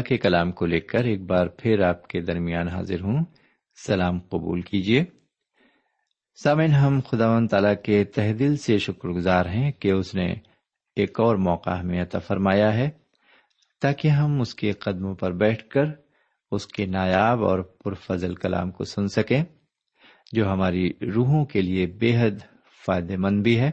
خدا 0.00 0.08
کے 0.08 0.18
کلام 0.18 0.52
کو 0.52 0.66
لے 0.66 0.80
کر 0.80 1.04
ایک 1.04 1.22
بار 1.22 1.46
پھر 1.46 1.80
آپ 1.80 2.08
کے 2.08 2.20
درمیان 2.20 2.68
حاضر 2.68 3.00
ہوں۔ 3.00 3.24
سلام 3.86 4.18
قبول 4.18 4.60
کیجیے۔ 4.60 5.04
سامن 6.44 6.70
ہم 6.70 7.00
خدا 7.06 7.36
و 7.36 7.46
تعالیٰ 7.46 7.74
کے 7.84 8.04
تہ 8.04 8.32
دل 8.32 8.56
سے 8.56 8.78
شکر 8.78 9.08
گزار 9.08 9.46
ہیں 9.46 9.72
کہ 9.72 9.90
اس 9.90 10.14
نے 10.14 10.34
ایک 10.96 11.20
اور 11.20 11.36
موقع 11.36 11.70
ہمیں 11.70 12.02
عطا 12.02 12.18
فرمایا 12.18 12.74
ہے 12.74 12.90
تاکہ 13.80 14.08
ہم 14.08 14.40
اس 14.40 14.54
کے 14.54 14.72
قدموں 14.72 15.14
پر 15.14 15.32
بیٹھ 15.32 15.68
کر 15.68 15.84
اس 16.50 16.66
کے 16.66 16.86
نایاب 16.86 17.44
اور 17.44 17.58
پرفضل 17.58 18.34
کلام 18.34 18.70
کو 18.70 18.84
سن 18.84 19.08
سکیں، 19.08 19.44
جو 20.32 20.52
ہماری 20.52 20.90
روحوں 21.14 21.44
کے 21.44 21.62
لیے 21.62 21.86
بے 21.86 22.16
حد 22.16 22.38
فائدہ 22.86 23.16
مند 23.16 23.42
بھی 23.42 23.60
ہے۔ 23.60 23.70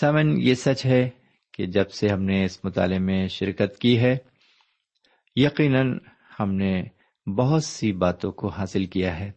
سامن 0.00 0.42
یہ 0.42 0.54
سچ 0.54 0.86
ہے 0.86 1.10
کہ 1.54 1.66
جب 1.66 1.90
سے 1.90 2.08
ہم 2.08 2.22
نے 2.22 2.44
اس 2.44 2.64
مطالعے 2.64 2.98
میں 2.98 3.28
شرکت 3.28 3.78
کی 3.78 3.98
ہے 3.98 4.31
یقیناً 5.36 5.98
ہم 6.40 6.54
نے 6.54 6.82
بہت 7.36 7.64
سی 7.64 7.92
باتوں 7.92 8.32
کو 8.32 8.48
حاصل 8.48 8.84
کیا 8.84 9.20
ہے۔ 9.20 9.32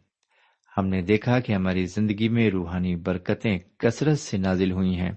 ہم 0.78 0.88
نے 0.88 1.02
دیکھا 1.02 1.40
کہ 1.40 1.54
ہماری 1.54 1.86
زندگی 1.86 2.30
میں 2.30 2.50
روحانی 2.50 2.96
برکتیں 2.96 3.60
کثرت 3.78 4.20
سے 4.20 4.38
نازل 4.38 4.72
ہوئی 4.72 4.96
ہیں 4.96 5.12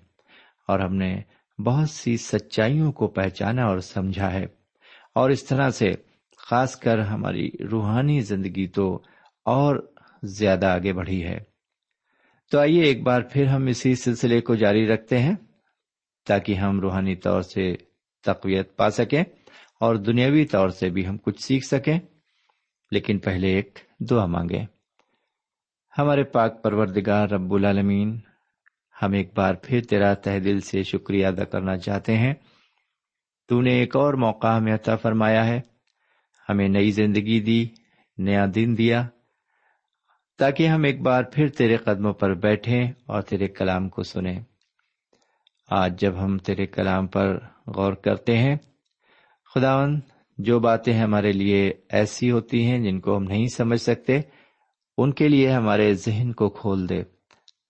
اور 0.69 0.81
ہم 0.81 0.95
نے 0.95 1.21
بہت 1.59 1.91
سی 1.91 2.17
سچائیوں 2.17 2.93
کو 2.93 3.07
پہچانا 3.07 3.65
اور 3.65 3.79
سمجھا 3.79 4.33
ہے۔ 4.33 4.47
اور 5.15 5.31
اس 5.31 5.45
طرح 5.45 5.71
سے 5.71 5.95
خاص 6.37 6.77
کر 6.77 6.99
ہماری 6.99 7.51
روحانی 7.71 8.21
زندگی 8.21 8.67
تو 8.67 9.03
اور 9.45 9.93
زیادہ 10.23 10.67
آگے 10.67 10.93
بڑھی 10.93 11.25
ہے۔ 11.25 11.39
تو 12.51 12.59
آئیے 12.59 12.83
ایک 12.83 13.03
بار 13.03 13.23
پھر 13.23 13.47
ہم 13.47 13.67
اسی 13.67 13.95
سلسلے 13.95 14.41
کو 14.41 14.55
جاری 14.55 14.87
رکھتے 14.87 15.19
ہیں 15.19 15.35
تاکہ 16.27 16.55
ہم 16.55 16.81
روحانی 16.81 17.17
طور 17.17 17.43
سے 17.43 17.75
تقویت 18.25 18.77
پا 18.77 18.91
سکیں۔ 18.91 19.25
اور 19.81 19.95
دنیاوی 19.95 20.45
طور 20.45 20.69
سے 20.69 20.91
بھی 20.91 21.09
ہم 21.09 21.19
کچھ 21.19 21.43
سیکھ 21.43 21.65
سکیں۔ 21.65 21.99
لیکن 22.91 23.19
پہلے 23.19 23.49
ایک 23.49 23.79
دعا 24.11 24.27
مانگیں۔ 24.27 24.67
ہمارے 25.99 26.25
پاک 26.25 26.63
پروردگار 26.63 27.29
رب 27.29 27.53
العالمین، 27.53 28.21
ہم 29.03 29.13
ایک 29.13 29.35
بار 29.35 29.55
پھر 29.55 29.81
تیرا 29.81 30.15
تہ 30.15 30.39
دل 30.39 30.61
سے 30.61 30.83
شکریہ 30.83 31.27
ادا 31.27 31.45
کرنا 31.45 31.77
چاہتے 31.77 32.17
ہیں۔ 32.17 32.35
تو 33.49 33.63
نے 33.63 33.73
ایک 33.73 33.97
اور 33.97 34.15
موقع 34.15 34.57
ہمیں 34.57 34.75
عطا 34.75 34.97
فرمایا 34.97 35.47
ہے۔ 35.47 35.61
ہمیں 36.49 36.69
نئی 36.69 36.91
زندگی 36.91 37.41
دی، 37.41 37.69
نیا 38.19 38.47
دن 38.55 38.79
دیا۔ 38.79 39.09
تاکہ 40.39 40.69
ہم 40.69 40.85
ایک 40.85 41.01
بار 41.01 41.23
پھر 41.23 41.49
تیرے 41.49 41.77
قدموں 41.77 42.13
پر 42.13 42.35
بیٹھیں 42.35 42.93
اور 43.07 43.23
تیرے 43.23 43.49
کلام 43.49 43.89
کو 43.89 44.03
سنیں۔ 44.03 44.41
آج 45.71 46.01
جب 46.01 46.25
ہم 46.25 46.39
تیرے 46.39 46.67
کلام 46.67 47.07
پر 47.07 47.39
غور 47.67 47.93
کرتے 47.93 48.39
ہیں 48.39 48.57
خداون 49.55 50.01
جو 50.39 50.61
باتیں 50.61 50.93
ہمارے 50.93 51.33
لیے 51.33 51.73
ایسی 51.89 52.31
ہوتی 52.31 52.67
ہیں 52.67 52.79
جن 52.79 53.01
کو 53.01 53.17
ہم 53.17 53.23
نہیں 53.23 53.47
سمجھ 53.47 53.81
سکتے، 53.81 54.21
ان 54.99 55.13
کے 55.13 55.29
لیے 55.29 55.51
ہمارے 55.51 55.95
ذہن 55.95 56.33
کو 56.33 56.51
کھول 56.51 56.89
دے 56.89 57.03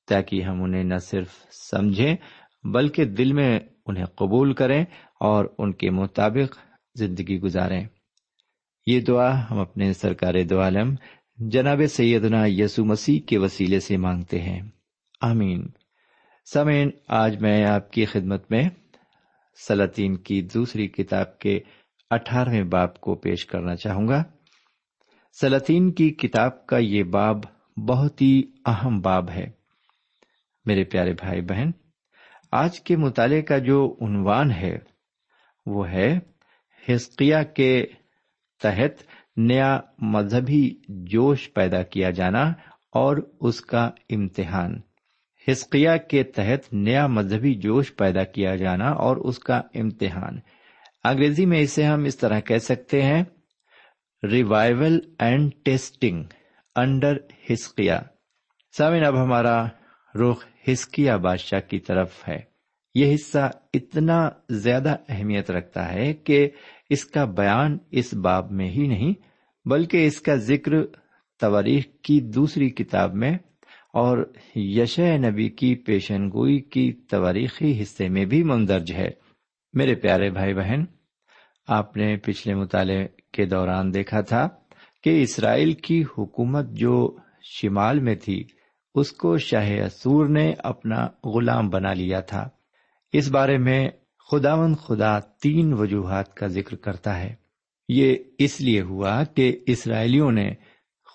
تاکہ 0.09 0.43
ہم 0.43 0.63
انہیں 0.63 0.85
نہ 0.85 0.99
صرف 0.99 1.29
سمجھیں، 1.71 2.17
بلکہ 2.65 3.05
دل 3.05 3.33
میں 3.33 3.61
انہیں 3.87 4.05
قبول 4.05 4.53
کریں 4.53 4.85
اور 5.21 5.45
ان 5.59 5.73
کے 5.73 5.91
مطابق 5.91 6.59
زندگی 6.95 7.41
گزاریں۔ 7.41 7.85
یہ 8.87 9.01
دعا 9.01 9.51
ہم 9.51 9.59
اپنے 9.59 9.93
سرکار 9.93 10.35
دو 10.51 10.61
عالم، 10.61 10.95
جناب 11.37 11.81
سیدنا 11.91 12.45
یسو 12.47 12.85
مسیح 12.85 13.21
کے 13.21 13.39
وسیلے 13.39 13.81
سے 13.81 13.97
مانگتے 13.97 14.41
ہیں۔ 14.41 14.61
آمین۔ 15.21 15.69
سمین 16.53 16.91
آج 17.09 17.37
میں 17.43 17.65
آپ 17.65 17.93
کی 17.93 18.05
خدمت 18.05 18.51
میں 18.51 18.63
سلاطین 19.67 20.17
کی 20.17 20.43
دوسری 20.43 20.89
کتاب 20.89 21.39
کے 21.39 21.61
اٹھارہویں 22.11 22.63
باب 22.63 23.01
کو 23.01 23.15
پیش 23.15 23.47
کرنا 23.47 23.77
چاہوں 23.77 24.09
گا۔ 24.09 24.23
سلاطین 25.41 25.93
کی 25.93 26.11
کتاب 26.11 26.67
کا 26.67 26.79
یہ 26.79 27.03
باب 27.03 27.37
بہت 27.89 28.23
ہی 28.23 28.43
اہم 28.67 29.01
باب 29.01 29.31
ہے۔ 29.31 29.51
میرے 30.65 30.85
پیارے 30.85 31.13
بھائی 31.13 31.41
بہن، 31.41 31.71
آج 32.53 32.81
کے 32.81 32.97
مطالعے 32.97 33.43
کا 33.43 33.59
جو 33.59 33.97
عنوان 34.01 34.51
ہے، 34.51 34.79
وہ 35.67 35.89
ہے 35.89 36.19
ہسکیا 36.89 37.43
کے 37.43 37.87
تحت 38.63 39.03
نیا 39.37 39.81
مذہبی 39.99 40.71
جوش 40.89 41.53
پیدا 41.53 41.83
کیا 41.83 42.11
جانا 42.11 42.43
اور 42.93 43.17
اس 43.41 43.61
کا 43.61 43.91
امتحان۔ 44.11 44.81
ہسکیا 45.51 45.97
کے 45.97 46.23
تحت 46.23 46.73
نیا 46.73 47.07
مذہبی 47.07 47.55
جوش 47.55 47.97
پیدا 47.97 48.25
کیا 48.25 48.57
جانا 48.57 48.91
اور 48.91 49.17
اس 49.17 49.39
کا 49.39 49.61
امتحان۔ 49.75 50.39
انگریزی 51.05 51.47
میں 51.47 51.61
اسے 51.61 51.83
ہم 51.83 52.05
اس 52.05 52.17
طرح 52.17 52.41
کہہ 52.41 52.59
سکتے 52.59 53.03
ہیں 53.03 53.25
ریوائول 54.23 55.01
اینڈ 55.19 55.51
ٹیسٹنگ 55.65 56.25
انڈر 56.77 57.17
ہسکیا 57.51 58.01
سامن 58.79 59.05
اب 59.05 59.23
ہمارا 59.23 59.67
رخ 60.15 60.45
ہسکیا 60.73 61.17
بادشاہ 61.17 61.61
کی 61.61 61.79
طرف 61.79 62.29
ہے۔ 62.29 62.39
یہ 62.95 63.15
حصہ 63.15 63.51
اتنا 63.75 64.31
زیادہ 64.51 64.97
اہمیت 65.09 65.51
رکھتا 65.51 65.93
ہے 65.93 66.13
کہ 66.15 66.49
اس 66.91 67.05
کا 67.05 67.25
بیان 67.25 67.79
اس 67.91 68.15
باب 68.15 68.51
میں 68.51 68.71
ہی 68.71 68.87
نہیں، 68.87 69.13
بلکہ 69.69 70.07
اس 70.07 70.21
کا 70.21 70.35
ذکر 70.35 70.73
تواریخ 71.41 71.85
کی 72.03 72.21
دوسری 72.21 72.71
کتاب 72.71 73.15
میں 73.15 73.39
اور 73.93 74.33
یش 74.55 74.99
نبی 74.99 75.49
کی 75.49 75.75
پیشن 75.75 76.29
گوئی 76.29 76.59
کی 76.59 76.93
تواریخی 76.93 77.83
حصے 77.83 78.09
میں 78.09 78.25
بھی 78.25 78.43
مندرج 78.43 78.93
ہے۔ 78.93 79.11
میرے 79.73 79.95
پیارے 79.95 80.31
بھائی 80.31 80.55
بہن، 80.55 80.85
آپ 81.69 81.97
نے 81.97 82.17
پچھلے 82.17 82.55
مطالعے 82.55 83.07
کے 83.33 83.45
دوران 83.45 83.95
دیکھا 83.95 84.21
تھا 84.21 84.49
کہ 85.03 85.23
اسرائیل 85.23 85.73
کی 85.73 86.05
حکومت 86.19 86.71
جو 86.71 87.17
شمال 87.43 88.01
میں 88.01 88.15
تھی، 88.15 88.45
اس 88.95 89.13
کو 89.13 89.39
شاہ 89.39 89.71
اسور 89.71 90.29
نے 90.29 90.53
اپنا 90.59 91.29
غلام 91.29 91.69
بنا 91.69 91.93
لیا 91.93 92.21
تھا۔ 92.21 92.49
اس 93.13 93.31
بارے 93.31 93.59
میں 93.59 93.89
خداون 94.31 94.75
خدا 94.75 95.19
تین 95.21 95.73
وجوہات 95.73 96.35
کا 96.35 96.47
ذکر 96.47 96.77
کرتا 96.77 97.21
ہے۔ 97.21 97.35
یہ 97.89 98.17
اس 98.39 98.61
لیے 98.61 98.81
ہوا 98.81 99.25
کہ 99.25 99.59
اسرائیلیوں 99.67 100.33
نے 100.33 100.51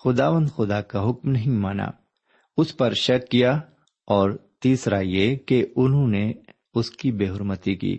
خداون 0.04 0.46
خدا 0.46 0.80
کا 0.80 1.10
حکم 1.10 1.30
نہیں 1.30 1.50
مانا۔ 1.50 2.03
اس 2.56 2.76
پر 2.76 2.92
شک 2.92 3.28
کیا 3.30 3.52
اور 4.06 4.30
تیسرا 4.60 5.00
یہ 5.00 5.36
کہ 5.36 5.66
انہوں 5.76 6.08
نے 6.08 6.32
اس 6.74 6.90
کی 6.90 7.12
بے 7.12 7.28
حرمتی 7.28 7.74
کی۔ 7.74 7.98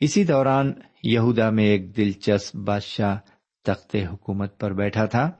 اسی 0.00 0.24
دوران 0.24 0.72
یہودا 1.02 1.50
میں 1.50 1.64
ایک 1.64 1.96
دلچسپ 1.96 2.56
بادشاہ 2.56 3.18
تخت 3.64 3.96
حکومت 4.12 4.60
پر 4.60 4.72
بیٹھا 4.72 5.04
تھا۔ 5.04 5.30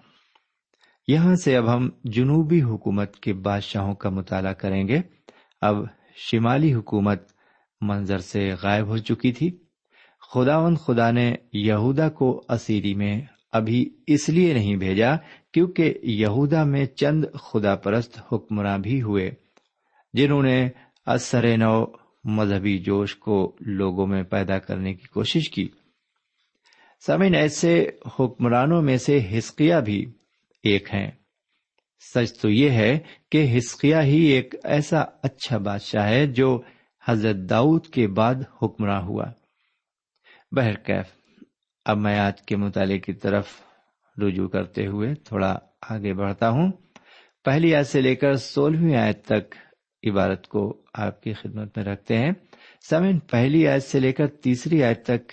یہاں 1.09 1.35
سے 1.35 1.57
اب 1.57 1.75
ہم 1.75 1.91
جنوبی 2.05 2.63
حکومت 2.63 3.17
کے 3.17 3.33
بادشاہوں 3.33 3.95
کا 3.95 4.11
مطالعہ 4.11 4.53
کریں 4.53 4.89
گے۔ 4.89 5.01
اب 5.61 5.77
شمالی 6.17 6.75
حکومت 6.75 7.23
منظر 7.81 8.19
سے 8.19 8.51
غائب 8.63 8.87
ہو 8.87 8.97
چکی 8.97 9.33
تھی۔ 9.33 9.59
خداون 10.35 10.77
خدا 10.77 11.11
نے 11.11 11.35
یہودا 11.53 12.09
کو 12.09 12.43
اسیری 12.49 12.95
میں 12.95 13.23
ابھی 13.53 13.91
اس 14.07 14.29
لیے 14.29 14.55
نہیں 14.55 14.77
بھیجا 14.77 15.17
کیونکہ 15.57 15.95
یہودا 16.03 16.65
میں 16.65 16.87
چند 16.87 17.25
خدا 17.35 17.77
پرست 17.77 18.21
حکمراں 18.33 18.79
بھی 18.79 19.03
ہوئے، 19.03 19.31
جنہوں 20.13 20.43
نے 20.43 20.69
اثر 21.07 21.57
نو 21.57 21.85
مذہبی 22.25 22.79
جوش 22.79 23.17
کو 23.17 23.57
لوگوں 23.61 24.07
میں 24.07 24.23
پیدا 24.23 24.59
کرنے 24.59 24.95
کی 24.95 25.07
کوشش 25.07 25.51
کی۔ 25.51 25.69
سمین 27.07 27.35
ایسے 27.35 27.91
حکمرانوں 28.21 28.83
میں 28.83 28.97
سے 28.97 29.21
ہسکیا 29.39 29.81
بھی 29.81 30.07
ایک 30.63 30.95
ہیں۔ 30.95 31.11
سچ 32.15 32.41
تو 32.41 32.51
یہ 32.51 32.71
ہے 32.71 32.99
کہ 33.31 33.59
ہسکیا 33.59 34.03
ہی 34.03 34.21
ایک 34.21 34.55
ایسا 34.65 35.05
اچھا 35.23 35.59
بادشاہ 35.59 36.09
ہے 36.09 36.27
جو 36.27 36.63
حضرت 37.09 37.37
داؤد 37.37 37.87
کے 37.87 38.09
بعد 38.09 38.35
حکمراں 38.63 39.03
ہوا۔ 39.03 39.25
بہرکیف، 40.53 41.07
اب 41.85 41.99
میں 41.99 42.19
آج 42.19 42.43
کے 42.43 42.57
مطالعے 42.57 42.99
کی 42.99 43.13
طرف 43.13 43.66
رجوع 44.19 44.49
کرتے 44.49 44.87
ہوئے 44.87 45.15
تھوڑا 45.15 45.59
آگے 45.89 46.15
بڑھتا 46.15 46.49
ہوں۔ 46.49 46.73
پہلی 47.45 47.75
آیت 47.75 47.87
سے 47.87 48.01
لے 48.01 48.15
کر 48.15 48.35
سولہویں 48.35 48.97
آیت 48.97 49.25
تک 49.25 49.55
عبارت 50.11 50.49
کو 50.49 50.83
آپ 50.95 51.23
کی 51.23 51.33
خدمت 51.33 51.79
میں 51.79 51.85
رکھتے 51.85 52.19
ہیں۔ 52.19 52.31
سمن، 52.91 53.19
پہلی 53.19 53.69
آیت 53.69 53.83
سے 53.83 54.01
لے 54.01 54.13
کر 54.13 54.27
تیسری 54.27 54.83
آیت 54.83 55.05
تک 55.05 55.33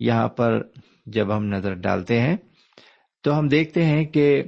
یہاں 0.00 0.28
پر 0.28 0.62
جب 1.06 1.36
ہم 1.36 1.44
نظر 1.44 1.74
ڈالتے 1.74 2.20
ہیں 2.20 2.36
تو 3.24 3.38
ہم 3.38 3.48
دیکھتے 3.48 3.84
ہیں 3.84 4.04
کہ 4.04 4.42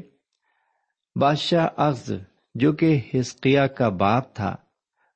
بادشاہ 1.20 1.68
اغز 1.76 2.12
جو 2.54 2.72
کہ 2.72 3.00
ہسکیا 3.14 3.66
کا 3.66 3.88
باپ 3.88 4.34
تھا، 4.34 4.56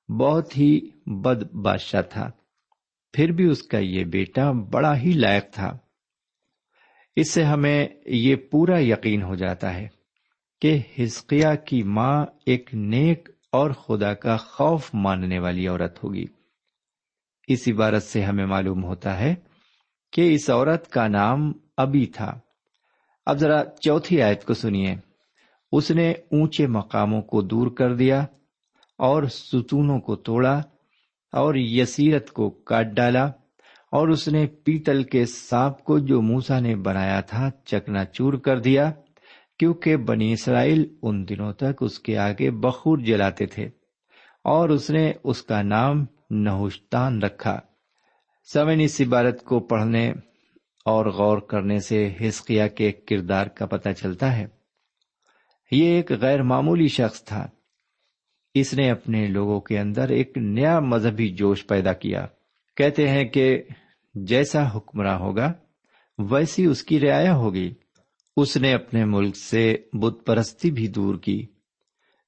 بہت 0.08 0.58
ہی 0.58 0.80
بد 1.06 1.54
بادشاہ 1.54 2.02
تھا۔ 2.02 2.30
پھر 3.12 3.32
بھی 3.32 3.44
اس 3.44 3.62
کا 3.62 3.78
یہ 3.78 4.04
بیٹا 4.04 4.50
بڑا 4.50 4.98
ہی 4.98 5.12
لائق 5.12 5.44
تھا۔ 5.52 5.78
اس 7.16 7.30
سے 7.30 7.44
ہمیں 7.44 7.88
یہ 8.06 8.36
پورا 8.36 8.78
یقین 8.78 9.22
ہو 9.22 9.34
جاتا 9.34 9.74
ہے 9.74 9.88
کہ 10.60 10.78
ہسکیا 11.02 11.54
کی 11.54 11.82
ماں 11.82 12.26
ایک 12.46 12.70
نیک 12.72 13.28
اور 13.52 13.70
خدا 13.70 14.14
کا 14.14 14.36
خوف 14.36 14.90
ماننے 14.94 15.38
والی 15.38 15.68
عورت 15.68 16.04
ہوگی۔ 16.04 16.24
اس 17.48 17.68
عبارت 17.68 18.02
سے 18.02 18.22
ہمیں 18.22 18.46
معلوم 18.46 18.84
ہوتا 18.84 19.20
ہے 19.20 19.34
کہ 20.12 20.34
اس 20.34 20.50
عورت 20.50 20.90
کا 20.90 21.08
نام 21.08 21.52
ابھی 21.76 22.06
تھا۔ 22.06 22.38
اب 23.26 23.36
ذرا 23.36 23.62
چوتھی 23.80 24.22
آیت 24.22 24.44
کو 24.44 24.54
سنیے۔ 24.54 24.96
اس 25.72 25.90
نے 25.90 26.10
اونچے 26.10 26.66
مقاموں 26.66 27.22
کو 27.22 27.42
دور 27.42 27.66
کر 27.66 27.94
دیا 27.94 28.20
اور 28.98 29.22
ستونوں 29.22 30.00
کو 30.00 30.16
توڑا 30.16 30.62
اور 31.32 31.54
یسیرت 31.54 32.30
کو 32.30 32.50
کاٹ 32.50 32.86
ڈالا۔ 32.86 33.30
اور 33.92 34.08
اس 34.08 34.28
نے 34.28 34.46
پیتل 34.46 35.02
کے 35.02 35.26
سانپ 35.26 35.84
کو 35.84 35.98
جو 35.98 36.22
موسا 36.22 36.60
نے 36.60 36.76
بنایا 36.76 37.20
تھا 37.20 37.50
چکنا 37.64 38.04
چور 38.04 38.32
کر 38.32 38.58
دیا، 38.58 38.92
کیونکہ 39.58 39.96
بنی 39.96 40.32
اسرائیل 40.32 40.94
ان 41.02 41.28
دنوں 41.28 41.52
تک 41.52 41.74
اس 41.80 41.98
کے 41.98 42.18
آگے 42.18 42.50
بخور 42.50 42.98
جلاتے 42.98 43.46
تھے 43.46 43.64
اور 44.44 44.68
اس 44.68 44.90
نے 44.90 45.12
اس 45.24 45.42
کا 45.42 45.62
نام 45.62 46.04
نہوشتان 46.30 47.22
رکھا۔ 47.22 47.60
سمن 48.52 48.80
اس 48.80 49.00
عبارت 49.00 49.44
کو 49.44 49.60
پڑھنے 49.60 50.12
اور 50.84 51.06
غور 51.06 51.38
کرنے 51.38 51.78
سے 51.78 52.08
ہسکیا 52.28 52.68
کے 52.68 52.92
کردار 52.92 53.46
کا 53.46 53.66
پتہ 53.66 53.88
چلتا 53.88 54.36
ہے۔ 54.36 54.46
یہ 55.70 55.84
ایک 55.84 56.12
غیر 56.12 56.42
معمولی 56.42 56.88
شخص 56.88 57.24
تھا۔ 57.24 57.48
اس 58.54 58.74
نے 58.74 58.90
اپنے 58.90 59.26
لوگوں 59.26 59.60
کے 59.60 59.78
اندر 59.78 60.08
ایک 60.08 60.32
نیا 60.36 60.80
مذہبی 60.80 61.28
جوش 61.28 61.66
پیدا 61.66 61.92
کیا۔ 61.92 62.26
کہتے 62.76 63.08
ہیں 63.08 63.24
کہ 63.24 63.62
جیسا 64.14 64.76
حکمراں 64.76 65.18
ہوگا، 65.18 65.52
ویسی 66.18 66.64
اس 66.64 66.82
کی 66.82 67.00
رعایا 67.00 67.34
ہوگی۔ 67.34 67.74
اس 68.36 68.56
نے 68.56 68.72
اپنے 68.72 69.04
ملک 69.04 69.36
سے 69.36 69.76
بت 69.92 70.26
پرستی 70.26 70.70
بھی 70.70 70.88
دور 70.88 71.14
کی۔ 71.18 71.46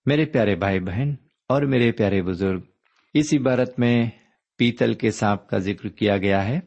میرے 0.06 0.24
پیارے 0.24 0.56
بھائی 0.56 0.80
بہن 0.80 1.14
اور 1.48 1.62
میرے 1.62 1.92
پیارے 1.92 2.22
بزرگ، 2.22 2.60
اس 3.14 3.34
عبارت 3.40 3.78
میں 3.78 4.10
پیتل 4.58 4.94
کے 4.94 5.10
سانپ 5.10 5.48
کا 5.48 5.58
ذکر 5.58 5.88
کیا 5.88 6.16
گیا 6.16 6.48
ہے۔ 6.48 6.60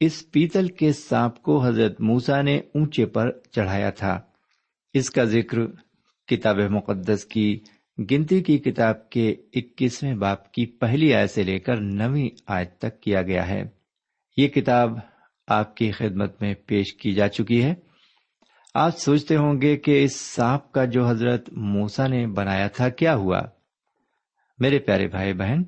اس 0.00 0.30
پیتل 0.32 0.68
کے 0.68 0.92
سانپ 0.92 1.42
کو 1.42 1.64
حضرت 1.64 2.00
موسا 2.00 2.42
نے 2.42 2.58
اونچے 2.58 3.06
پر 3.06 3.30
چڑھایا 3.52 3.90
تھا۔ 3.90 4.20
اس 4.94 5.10
کا 5.10 5.24
ذکر 5.24 5.58
کتاب 6.26 6.58
مقدس 6.58 7.24
کی 7.24 7.60
گنتی 7.98 8.42
کی 8.42 8.58
کتاب 8.58 9.10
کے 9.10 9.34
اکیسویں 9.52 10.14
باپ 10.14 10.52
کی 10.52 10.66
پہلی 10.66 11.14
آیت 11.14 11.30
سے 11.30 11.42
لے 11.42 11.58
کر 11.58 11.76
نویں 11.76 12.28
آیت 12.46 12.78
تک 12.78 13.00
کیا 13.00 13.22
گیا 13.22 13.48
ہے۔ 13.48 13.81
یہ 14.36 14.48
کتاب 14.48 14.90
آپ 15.48 15.76
کی 15.76 15.90
خدمت 15.90 16.42
میں 16.42 16.54
پیش 16.54 16.94
کی 16.94 17.12
جا 17.12 17.28
چکی 17.28 17.64
ہے۔ 17.64 17.74
آپ 18.74 18.98
سوچتے 18.98 19.36
ہوں 19.36 19.60
گے 19.60 19.76
کہ 19.76 20.04
اس 20.04 20.16
سانپ 20.16 20.72
کا 20.72 20.84
جو 20.84 21.06
حضرت 21.06 21.52
موسا 21.52 22.06
نے 22.06 22.26
بنایا 22.26 22.68
تھا، 22.68 22.88
کیا 22.88 23.14
ہوا؟ 23.14 23.42
میرے 24.58 24.78
پیارے 24.78 25.08
بھائی 25.08 25.32
بہن، 25.32 25.62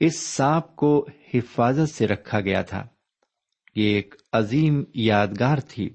اس 0.00 0.20
سانپ 0.20 0.76
کو 0.76 1.06
حفاظت 1.34 1.94
سے 1.94 2.06
رکھا 2.06 2.40
گیا 2.40 2.62
تھا۔ 2.62 2.86
یہ 3.74 3.94
ایک 3.94 4.14
عظیم 4.32 4.84
یادگار 4.94 5.58
تھی۔ 5.68 5.90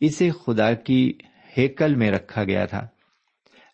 اسے 0.00 0.30
خدا 0.30 0.74
کی 0.74 1.18
ہیکل 1.58 1.94
میں 1.94 2.10
رکھا 2.10 2.44
گیا 2.44 2.66
تھا۔ 2.66 2.88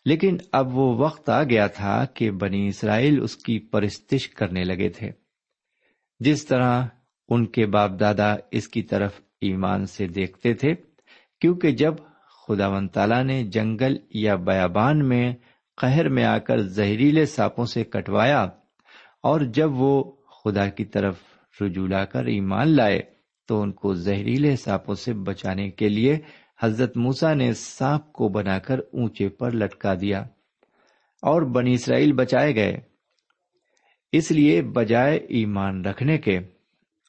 لیکن 0.05 0.37
اب 0.51 0.77
وہ 0.77 0.97
وقت 0.97 1.29
آ 1.29 1.43
گیا 1.43 1.67
تھا 1.67 2.05
کہ 2.05 2.31
بنی 2.31 2.67
اسرائیل 2.67 3.21
اس 3.21 3.35
کی 3.35 3.59
پرستش 3.59 4.29
کرنے 4.29 4.63
لگے 4.63 4.89
تھے۔ 4.89 5.11
جس 6.19 6.45
طرح 6.45 6.85
ان 7.29 7.45
کے 7.45 7.65
باپ 7.65 7.91
دادا 7.99 8.35
اس 8.51 8.67
کی 8.67 8.81
طرف 8.81 9.21
ایمان 9.41 9.85
سے 9.85 10.07
دیکھتے 10.07 10.53
تھے، 10.53 10.73
کیونکہ 11.41 11.71
جب 11.71 11.93
خدا 12.47 12.67
و 12.67 12.87
تعالی 12.87 13.23
نے 13.23 13.43
جنگل 13.43 13.97
یا 14.13 14.35
بیابان 14.35 15.07
میں 15.09 15.33
قہر 15.77 16.09
میں 16.09 16.23
آ 16.23 16.37
کر 16.37 16.57
زہریلے 16.57 17.25
سانپوں 17.25 17.65
سے 17.65 17.83
کٹوایا 17.83 18.43
اور 19.23 19.41
جب 19.41 19.71
وہ 19.71 20.03
خدا 20.43 20.67
کی 20.67 20.85
طرف 20.85 21.15
رجوع 21.61 21.87
لا 21.87 22.05
کر 22.05 22.25
ایمان 22.25 22.75
لائے 22.75 23.01
تو 23.47 23.61
ان 23.61 23.71
کو 23.71 23.93
زہریلے 23.93 24.55
سانپوں 24.55 24.95
سے 24.95 25.13
بچانے 25.13 25.69
کے 25.69 25.89
لیے 25.89 26.19
حضرت 26.61 26.97
موسا 26.97 27.33
نے 27.33 27.53
سانپ 27.53 28.13
کو 28.13 28.29
بنا 28.29 28.59
کر 28.59 28.79
اونچے 28.79 29.29
پر 29.29 29.51
لٹکا 29.51 29.93
دیا 30.01 30.19
اور 31.23 31.41
بنی 31.41 31.73
اسرائیل 31.73 32.13
بچائے 32.13 32.55
گئے۔ 32.55 32.77
اس 34.11 34.31
لیے 34.31 34.61
بجائے 34.61 35.17
ایمان 35.17 35.85
رکھنے 35.85 36.17
کے 36.17 36.39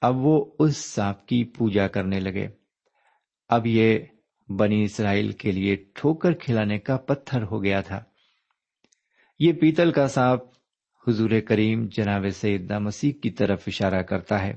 اب 0.04 0.16
وہ 0.16 0.44
اس 0.58 0.76
سانپ 0.76 1.26
کی 1.28 1.42
پوجا 1.56 1.87
کرنے 1.88 2.18
لگے۔ 2.20 2.46
اب 3.50 3.66
یہ 3.66 3.99
بنی 4.49 4.82
اسرائیل 4.84 5.30
کے 5.32 5.52
لیے 5.52 5.76
ٹھوکر 5.94 6.32
کھلانے 6.32 6.78
کا 6.78 6.96
پتھر 6.96 7.42
ہو 7.42 7.62
گیا 7.64 7.80
تھا۔ 7.80 8.02
یہ 9.40 9.52
پیتل 9.52 9.92
کا 9.92 10.06
سانپ 10.08 10.42
حضور 11.06 11.30
کریم 11.49 11.87
جناب 11.87 12.26
سیدنا 12.34 12.78
مسیح 12.78 13.12
کی 13.23 13.30
طرف 13.30 13.62
اشارہ 13.66 14.02
کرتا 14.02 14.42
ہے۔ 14.42 14.52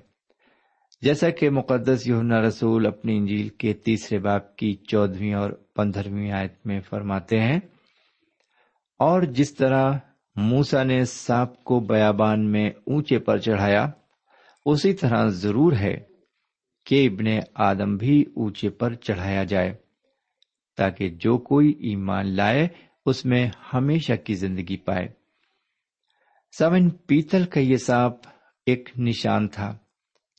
جیسا 1.02 1.30
کہ 1.30 1.50
مقدس 1.50 2.08
یونا 2.08 2.42
رسول 2.42 2.86
اپنی 2.86 3.18
انجیل 3.18 3.50
کے 3.50 3.74
تیسرے 3.86 4.20
باپ 4.20 4.56
کی 4.56 4.74
چودہویں 4.90 5.34
اور 5.34 5.52
پندرہویں 5.76 6.32
آیت 6.32 6.66
میں 6.66 6.80
فرماتے 6.82 7.40
ہیں، 7.40 7.60
اور 9.00 9.22
جس 9.32 9.54
طرح 9.54 9.92
موسا 10.36 10.84
نے 10.84 11.04
سانپ 11.06 11.64
کو 11.64 11.80
بیابان 11.80 12.52
میں 12.52 12.70
اونچے 12.86 13.20
پر 13.20 13.38
چڑھایا 13.38 13.86
اسی 14.70 14.94
طرح 14.94 15.28
ضرور 15.28 15.74
ہے 15.74 15.98
کہ 16.86 17.08
ابن 17.08 17.26
آدم 17.56 17.98
بھی 17.98 18.26
اونچے 18.36 18.70
پر 18.70 18.94
چڑھایا 18.94 19.44
جائے 19.44 19.74
تاکہ 20.78 21.10
جو 21.10 21.38
کوئی 21.38 21.70
ایمان 21.70 22.36
لائے، 22.36 22.68
اس 23.06 23.26
میں 23.26 23.50
ہمیشہ 23.74 24.14
کی 24.14 24.34
زندگی 24.34 24.78
پائے۔ 24.78 25.08
سمن 26.60 26.90
پیتل 26.90 27.46
کا 27.46 27.60
یہ 27.60 27.78
سانپ 27.78 28.16
ایک 28.66 28.90
نشان 28.98 29.48
تھا 29.48 29.78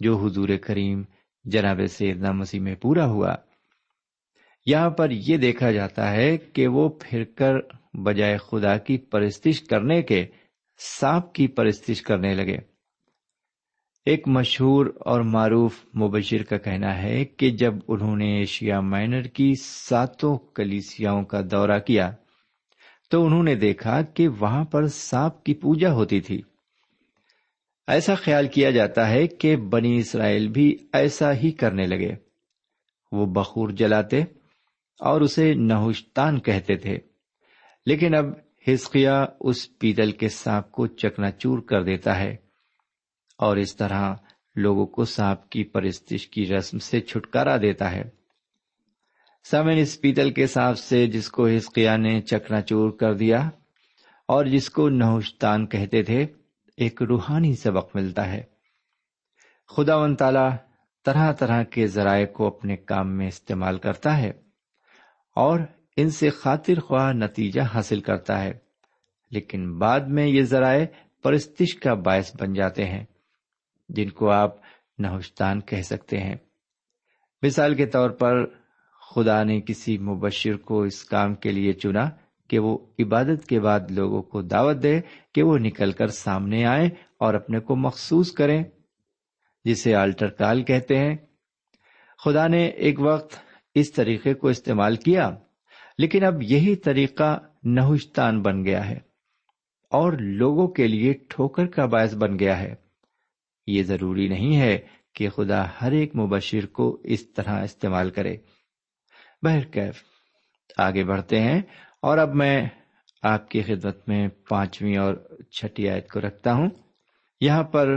جو 0.01 0.17
حضور 0.17 0.49
کریم 0.63 1.03
جناب 1.45 1.81
سیدنا 1.87 2.33
مسیح 2.33 2.61
میں 2.61 2.75
پورا 2.75 3.07
ہوا۔ 3.07 3.35
یہاں 4.67 4.91
پر 4.91 5.11
یہ 5.11 5.37
دیکھا 5.37 5.73
جاتا 5.73 6.13
ہے 6.13 6.37
کہ 6.37 6.69
وہ 6.69 6.89
پھر 6.89 7.25
کر 7.25 7.55
بجائے 7.99 8.37
خدا 8.37 8.79
کی 8.79 8.99
پرستش 8.99 9.61
کرنے 9.63 10.03
کے 10.03 10.27
سانپ 10.79 11.33
کی 11.33 11.47
پرستش 11.47 12.03
کرنے 12.03 12.35
لگے۔ 12.35 12.78
ایک 14.09 14.29
مشہور 14.29 14.87
اور 15.01 15.21
معروف 15.21 15.85
مبشر 15.97 16.43
کا 16.43 16.59
کہنا 16.59 17.03
ہے 17.03 17.25
کہ 17.25 17.51
جب 17.51 17.75
انہوں 17.89 18.17
نے 18.17 18.39
ایشیا 18.39 18.81
مائنر 18.81 19.23
کی 19.23 19.53
ساتوں 19.63 20.39
کلیسیاں 20.55 21.23
کا 21.23 21.41
دورہ 21.51 21.79
کیا، 21.79 22.13
تو 23.11 23.27
انہوں 23.27 23.43
نے 23.43 23.55
دیکھا 23.55 24.03
کہ 24.03 24.29
وہاں 24.29 24.65
پر 24.65 24.87
سانپ 24.87 25.45
کی 25.45 25.55
پوجا 25.55 25.93
ہوتی 25.93 26.21
تھی۔ 26.21 26.43
ایسا 27.87 28.15
خیال 28.15 28.49
کیا 28.49 28.71
جاتا 28.71 29.09
ہے 29.11 29.27
کہ 29.27 29.57
بنی 29.57 29.99
اسرائیل 29.99 30.49
بھی 30.49 30.77
ایسا 30.93 31.33
ہی 31.33 31.51
کرنے 31.51 31.87
لگے۔ 31.87 32.15
وہ 33.13 33.27
بخور 33.27 33.69
جلاتے 33.69 34.21
اور 35.01 35.21
اسے 35.21 35.55
نہوشتان 35.55 36.41
کہتے 36.41 36.77
تھے۔ 36.77 36.99
لیکن 37.87 38.15
اب 38.15 38.25
ہسکیا 38.73 39.27
اس 39.41 39.79
پیتل 39.79 40.13
کے 40.13 40.29
سانپ 40.29 40.73
کو 40.73 40.87
چکنا 40.87 41.31
چور 41.31 41.59
کر 41.59 41.83
دیتا 41.83 42.19
ہے۔ 42.19 42.48
اور 43.39 43.57
اس 43.57 43.77
طرح 43.77 44.15
لوگوں 44.57 44.87
کو 44.87 45.05
سانپ 45.05 45.51
کی 45.51 45.65
پرستش 45.65 46.29
کی 46.29 46.47
رسم 46.47 46.79
سے 46.79 47.01
چھٹکارا 47.01 47.57
دیتا 47.57 47.93
ہے۔ 47.93 48.03
سامن 49.51 49.79
اس 49.79 50.01
پیتل 50.01 50.31
کے 50.31 50.47
سانپ 50.47 50.79
سے 50.79 51.07
جس 51.07 51.29
کو 51.29 51.47
ہسکیا 51.47 51.97
نے 51.97 52.21
چکنا 52.21 52.61
چور 52.61 52.91
کر 52.91 53.15
دیا 53.15 53.49
اور 54.29 54.45
جس 54.45 54.71
کو 54.71 54.89
نہوشتان 54.89 55.67
کہتے 55.67 56.03
تھے، 56.03 56.27
ایک 56.77 57.03
روحانی 57.03 57.55
سبق 57.55 57.97
ملتا 57.97 58.33
ہے۔ 58.33 58.43
خدا 59.69 59.97
و 59.97 60.15
تعالی 60.15 60.57
طرح 61.05 61.33
طرح 61.33 61.63
کے 61.63 61.87
ذرائع 61.87 62.27
کو 62.27 62.47
اپنے 62.47 62.77
کام 62.77 63.17
میں 63.17 63.27
استعمال 63.27 63.79
کرتا 63.79 64.19
ہے 64.19 64.31
اور 65.37 65.61
ان 65.97 66.11
سے 66.11 66.31
خاطر 66.31 66.81
خواہ 66.81 67.13
نتیجہ 67.13 67.61
حاصل 67.75 68.01
کرتا 68.01 68.45
ہے، 68.45 68.53
لیکن 69.31 69.79
بعد 69.79 70.01
میں 70.01 70.27
یہ 70.27 70.43
ذرائع 70.43 70.85
پرستش 71.23 71.75
کا 71.75 71.95
باعث 71.95 72.37
بن 72.41 72.55
جاتے 72.55 72.85
ہیں۔ 72.85 73.05
جن 73.89 74.11
کو 74.11 74.31
آپ 74.31 74.57
نہوشتان 74.99 75.61
کہہ 75.61 75.83
سکتے 75.83 76.19
ہیں۔ 76.19 76.35
مثال 77.43 77.75
کے 77.75 77.87
طور 77.87 78.11
پر 78.11 78.47
خدا 79.15 79.43
نے 79.43 79.61
کسی 79.61 79.99
مبشر 79.99 80.57
کو 80.57 80.83
اس 80.83 81.05
کام 81.05 81.35
کے 81.35 81.53
لیے 81.53 81.73
چنا 81.73 82.11
کہ 82.49 82.59
وہ 82.59 82.79
عبادت 82.99 83.47
کے 83.47 83.61
بعد 83.61 83.81
لوگوں 83.91 84.23
کو 84.23 84.43
دعوت 84.43 84.83
دے 84.83 85.01
کہ 85.35 85.43
وہ 85.43 85.59
نکل 85.59 85.93
کر 85.93 86.07
سامنے 86.07 86.65
آئے 86.65 86.87
اور 87.19 87.35
اپنے 87.35 87.61
کو 87.61 87.77
مخصوص 87.77 88.33
کریں، 88.33 88.65
جسے 89.65 89.95
آلٹر 89.95 90.29
کال 90.29 90.63
کہتے 90.63 90.99
ہیں۔ 90.99 91.17
خدا 92.25 92.47
نے 92.47 92.67
ایک 92.67 93.01
وقت 93.01 93.35
اس 93.75 93.93
طریقے 93.93 94.35
کو 94.35 94.49
استعمال 94.49 94.97
کیا، 94.97 95.31
لیکن 95.99 96.25
اب 96.25 96.43
یہی 96.43 96.77
طریقہ 96.77 97.39
نہوشتان 97.63 98.43
بن 98.43 98.65
گیا 98.65 98.89
ہے 98.89 98.99
اور 99.91 100.13
لوگوں 100.13 100.69
کے 100.69 100.89
لیے 100.89 101.13
ٹھوکر 101.13 101.67
کا 101.67 101.87
باعث 101.87 102.15
بن 102.15 102.39
گیا 102.39 102.61
ہے۔ 102.61 102.88
یہ 103.69 103.83
ضروری 103.83 104.29
نہیں 104.29 104.61
ہے 104.61 104.79
کہ 105.15 105.29
خدا 105.29 105.65
ہر 105.81 105.93
ایک 105.93 106.17
مبشر 106.17 106.67
کو 106.67 107.01
اس 107.05 107.33
طرح 107.33 107.63
استعمال 107.63 108.11
کرے۔ 108.11 108.37
بہرکیف 109.43 110.03
آگے 110.79 111.05
بڑھتے 111.05 111.41
ہیں 111.41 111.63
اور 112.03 112.19
اب 112.19 112.35
میں 112.35 112.69
آپ 113.23 113.51
کی 113.51 113.63
خدمت 113.63 114.09
میں 114.09 114.29
پانچویں 114.29 114.97
اور 114.97 115.15
چھٹی 115.51 115.89
آیت 115.89 116.11
کو 116.11 116.21
رکھتا 116.21 116.55
ہوں۔ 116.55 116.69
یہاں 117.41 117.63
پر 117.63 117.97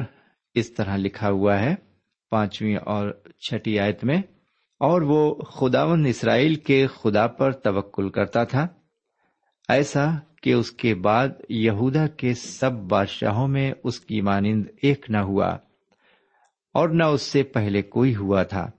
اس 0.54 0.72
طرح 0.74 0.98
لکھا 0.98 1.30
ہوا 1.30 1.60
ہے، 1.60 1.76
پانچویں 2.30 2.76
اور 2.76 3.12
چھٹی 3.50 3.80
آیت 3.80 4.04
میں، 4.04 4.18
اور 4.80 5.02
وہ 5.02 5.36
خداون 5.36 6.06
اسرائیل 6.06 6.56
کے 6.56 6.88
خدا 6.88 7.28
پر 7.28 7.52
توکل 7.52 8.10
کرتا 8.10 8.44
تھا۔ 8.44 8.68
ایسا 9.70 10.06
کہ 10.42 10.54
اس 10.54 10.72
کے 10.72 10.96
بعد 10.96 11.28
یہودا 11.50 12.08
کے 12.08 12.34
سب 12.34 12.72
بادشاہوں 12.72 13.48
میں 13.48 13.74
اس 13.84 14.00
کی 14.00 14.22
مانند 14.22 14.66
ایک 14.82 15.06
نہ 15.10 15.18
ہوا 15.18 15.58
اور 16.74 16.90
نہ 16.90 17.04
اس 17.04 17.22
سے 17.22 17.44
پہلے 17.44 17.82
کوئی 17.82 18.16
ہوا 18.16 18.44
تھا، 18.44 18.72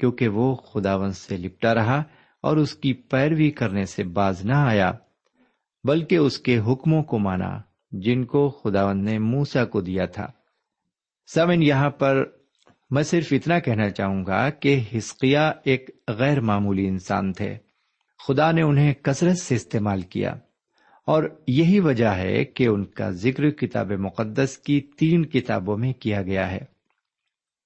کیونکہ 0.00 0.28
وہ 0.28 0.54
خداون 0.54 1.12
سے 1.12 1.36
لپٹا 1.36 1.74
رہا 1.74 2.02
اور 2.40 2.56
اس 2.56 2.74
کی 2.74 2.92
پیروی 2.92 3.50
کرنے 3.50 3.84
سے 3.84 4.04
باز 4.04 4.44
نہ 4.44 4.54
آیا، 4.54 4.92
بلکہ 5.84 6.16
اس 6.16 6.38
کے 6.38 6.58
حکموں 6.58 7.02
کو 7.02 7.18
مانا 7.18 7.60
جن 7.92 8.24
کو 8.24 8.48
خداون 8.48 9.04
نے 9.04 9.18
موسا 9.18 9.64
کو 9.64 9.80
دیا 9.80 10.06
تھا۔ 10.06 10.26
سمن 11.34 11.62
یہاں 11.62 11.90
پر 11.90 12.24
میں 12.90 13.02
صرف 13.02 13.28
اتنا 13.30 13.58
کہنا 13.58 13.90
چاہوں 13.90 14.26
گا 14.26 14.50
کہ 14.50 14.80
ہسکیا 14.96 15.52
ایک 15.64 15.90
غیر 16.08 16.40
معمولی 16.40 16.86
انسان 16.86 17.32
تھے۔ 17.32 17.56
خدا 18.28 18.52
نے 18.52 18.62
انہیں 18.62 18.94
کثرت 19.02 19.38
سے 19.38 19.54
استعمال 19.54 20.00
کیا۔ 20.00 20.34
اور 21.08 21.24
یہی 21.48 21.80
وجہ 21.80 22.08
ہے 22.08 22.44
کہ 22.44 22.66
ان 22.66 22.84
کا 22.90 23.10
ذکر 23.22 23.48
کتاب 23.52 23.90
مقدس 24.00 24.56
کی 24.58 24.80
تین 24.98 25.24
کتابوں 25.26 25.76
میں 25.76 25.92
کیا 25.92 26.22
گیا 26.22 26.50
ہے۔ 26.50 26.64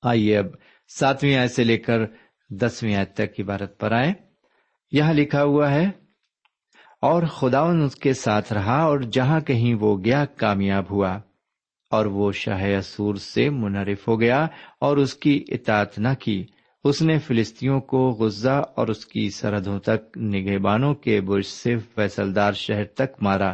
آئیے 0.03 0.37
اب 0.39 0.47
ساتویں 0.91 1.35
آئے 1.37 1.49
سے 1.49 1.65
لے 1.65 1.77
کر 1.79 2.05
دسویں 2.51 2.95
آئے 2.95 3.05
تک 3.15 3.41
عبارت 3.41 3.79
پر 3.81 3.93
آئے 3.93 4.13
یہاں 4.93 5.13
لکھا 5.15 5.43
ہوا 5.43 5.71
ہے، 5.71 5.85
اور 7.03 7.23
خداون 7.31 7.83
اس 7.83 7.97
کے 7.97 8.13
ساتھ 8.13 8.53
رہا 8.53 8.81
اور 8.83 9.01
جہاں 9.13 9.41
کہیں 9.41 9.75
وہ 9.75 9.97
گیا 10.05 10.25
کامیاب 10.37 10.91
ہوا، 10.91 11.19
اور 11.93 12.07
وہ 12.07 12.31
شاہ 12.33 12.63
اسور 12.79 13.15
سے 13.15 13.49
منحرف 13.51 14.09
ہو 14.09 14.21
گیا 14.21 14.47
اور 14.81 14.97
اس 14.97 15.15
کی 15.15 15.43
اطاعت 15.49 15.99
نہ 15.99 16.15
کی۔ 16.21 16.45
اس 16.85 17.03
نے 17.03 17.19
فلسطینوں 17.19 17.81
کو 17.81 18.11
غزہ 18.11 18.63
اور 18.77 18.89
اس 18.89 19.07
کی 19.07 19.31
سرحدوں 19.31 19.79
تک 19.79 20.19
نگہبانوں 20.19 20.95
کے 20.95 21.21
برج 21.21 21.45
سے 21.45 21.77
فیصلدار 21.95 22.53
شہر 22.53 22.85
تک 22.85 23.23
مارا 23.23 23.51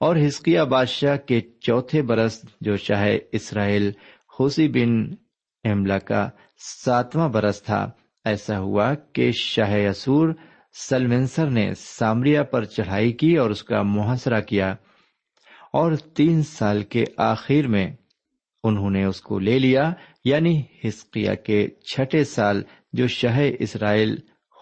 اور 0.00 0.16
ہسکیا 0.16 0.64
بادشاہ 0.64 1.16
کے 1.16 1.40
چوتھے 1.60 2.02
برس 2.02 2.40
جو 2.60 2.76
شاہ 2.76 3.08
اسرائیل 3.32 3.90
حوسی 4.40 4.68
بن 4.68 5.14
املا 5.64 5.98
کا 5.98 6.28
ساتواں 6.58 7.28
برس 7.28 7.62
تھا، 7.62 7.90
ایسا 8.24 8.58
ہوا 8.58 8.94
کہ 8.94 9.30
شاہ 9.32 9.74
اسور 9.88 10.28
سلمنسر 10.88 11.50
نے 11.50 11.74
سامریا 11.74 12.42
پر 12.42 12.64
چڑھائی 12.64 13.12
کی 13.12 13.36
اور 13.36 13.50
اس 13.50 13.62
کا 13.64 13.82
محاصرہ 13.82 14.40
کیا 14.40 14.74
اور 15.72 15.92
تین 16.14 16.42
سال 16.42 16.82
کے 16.82 17.04
آخر 17.16 17.66
میں 17.66 17.88
انہوں 18.64 18.90
نے 18.90 19.04
اس 19.04 19.20
کو 19.20 19.38
لے 19.38 19.58
لیا 19.58 19.92
یعنی 20.24 20.62
ہسکیا 20.84 21.34
کے 21.34 21.68
چھٹے 21.68 22.24
سال 22.24 22.62
جو 22.92 23.06
شہ 23.06 23.40
اسرائیل 23.58 24.16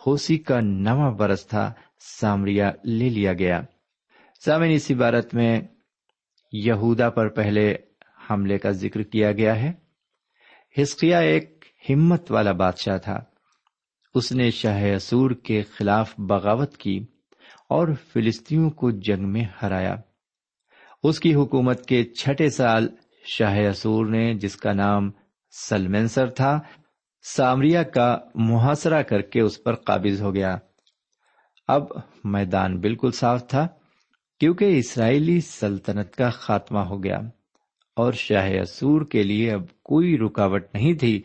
ہوسی 0.06 0.38
کا 0.38 0.60
نواں 0.60 1.12
برس 1.12 1.46
تھا، 1.46 1.72
سامریا 2.20 2.72
لے 2.84 3.08
لیا 3.08 3.32
گیا۔ 3.32 3.62
سامن 4.44 4.70
اس 4.70 4.90
عبارت 4.90 5.34
میں 5.34 5.60
یہودا 6.52 7.10
پر 7.10 7.28
پہلے 7.28 7.74
حملے 8.30 8.58
کا 8.58 8.70
ذکر 8.70 9.02
کیا 9.02 9.32
گیا 9.32 9.62
ہے۔ 9.62 9.72
ہسکیا 10.82 11.18
ایک 11.18 11.64
ہمت 11.90 12.32
والا 12.32 12.52
بادشاہ 12.52 12.98
تھا۔ 12.98 13.20
اس 14.14 14.32
نے 14.32 14.50
شاہ 14.50 14.94
اسور 14.94 15.30
کے 15.30 15.62
خلاف 15.62 16.14
بغاوت 16.18 16.76
کی 16.76 17.00
اور 17.68 17.88
فلسطینوں 18.12 18.70
کو 18.70 18.90
جنگ 18.90 19.28
میں 19.28 19.44
ہرایا۔ 19.62 19.96
اس 21.02 21.20
کی 21.20 21.34
حکومت 21.34 21.86
کے 21.86 22.04
چھٹے 22.04 22.50
سال 22.50 22.88
شاہ 23.30 23.68
اسور 23.68 24.06
نے، 24.06 24.34
جس 24.34 24.56
کا 24.56 24.72
نام 24.72 25.10
سلمنسر 25.68 26.26
تھا، 26.26 26.60
سامریا 27.22 27.82
کا 27.82 28.18
محاصرہ 28.34 29.02
کر 29.02 29.20
کے 29.20 29.40
اس 29.40 29.62
پر 29.62 29.74
قابض 29.74 30.22
ہو 30.22 30.34
گیا۔ 30.34 30.56
اب 31.68 31.82
میدان 32.24 32.80
بالکل 32.80 33.10
صاف 33.10 33.48
تھا، 33.48 33.68
کیونکہ 34.40 34.78
اسرائیلی 34.78 35.40
سلطنت 35.40 36.16
کا 36.16 36.30
خاتمہ 36.30 36.78
ہو 36.78 37.04
گیا۔ 37.04 37.18
اور 37.96 38.12
شاہ 38.12 38.50
اسور 38.62 39.02
کے 39.02 39.22
لیے 39.22 39.52
اب 39.52 39.82
کوئی 39.82 40.18
رکاوٹ 40.18 40.74
نہیں 40.74 40.94
تھی 40.94 41.22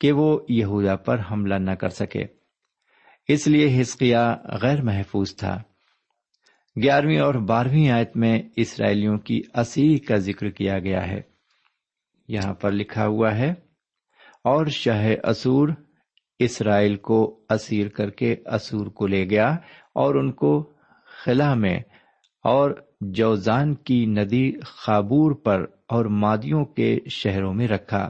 کہ 0.00 0.12
وہ 0.12 0.40
یہودا 0.48 0.96
پر 0.96 1.20
حملہ 1.30 1.54
نہ 1.54 1.70
کر 1.70 1.88
سکے۔ 1.88 2.24
اس 3.28 3.46
لیے 3.46 3.80
ہسکیا 3.80 4.36
غیر 4.62 4.82
محفوظ 4.82 5.36
تھا۔ 5.36 5.62
گیارہویں 6.82 7.18
اور 7.18 7.34
بارہویں 7.34 7.90
آیت 7.90 8.16
میں 8.16 8.42
اسرائیلیوں 8.56 9.18
کی 9.18 9.42
اسیری 9.54 9.98
کا 9.98 10.16
ذکر 10.16 10.50
کیا 10.50 10.78
گیا 10.78 11.08
ہے۔ 11.08 11.33
یہاں 12.28 12.54
پر 12.54 12.72
لکھا 12.72 13.06
ہوا 13.06 13.36
ہے، 13.36 13.50
اور 14.44 14.66
شاہ 14.74 15.06
اسور 15.24 15.68
اسرائیل 16.40 16.96
کو 16.98 17.18
اسیر 17.50 17.88
کر 17.88 18.10
کے 18.10 18.34
اسور 18.46 18.86
کو 18.86 19.06
لے 19.06 19.24
گیا 19.30 19.48
اور 19.94 20.14
ان 20.14 20.30
کو 20.32 20.52
خلا 21.24 21.52
میں 21.54 21.78
اور 22.44 22.70
جوزان 23.12 23.74
کی 23.84 24.04
ندی 24.08 24.50
خابور 24.62 25.34
پر 25.44 25.64
اور 25.88 26.04
مادیوں 26.22 26.64
کے 26.66 26.98
شہروں 27.10 27.52
میں 27.54 27.68
رکھا۔ 27.68 28.08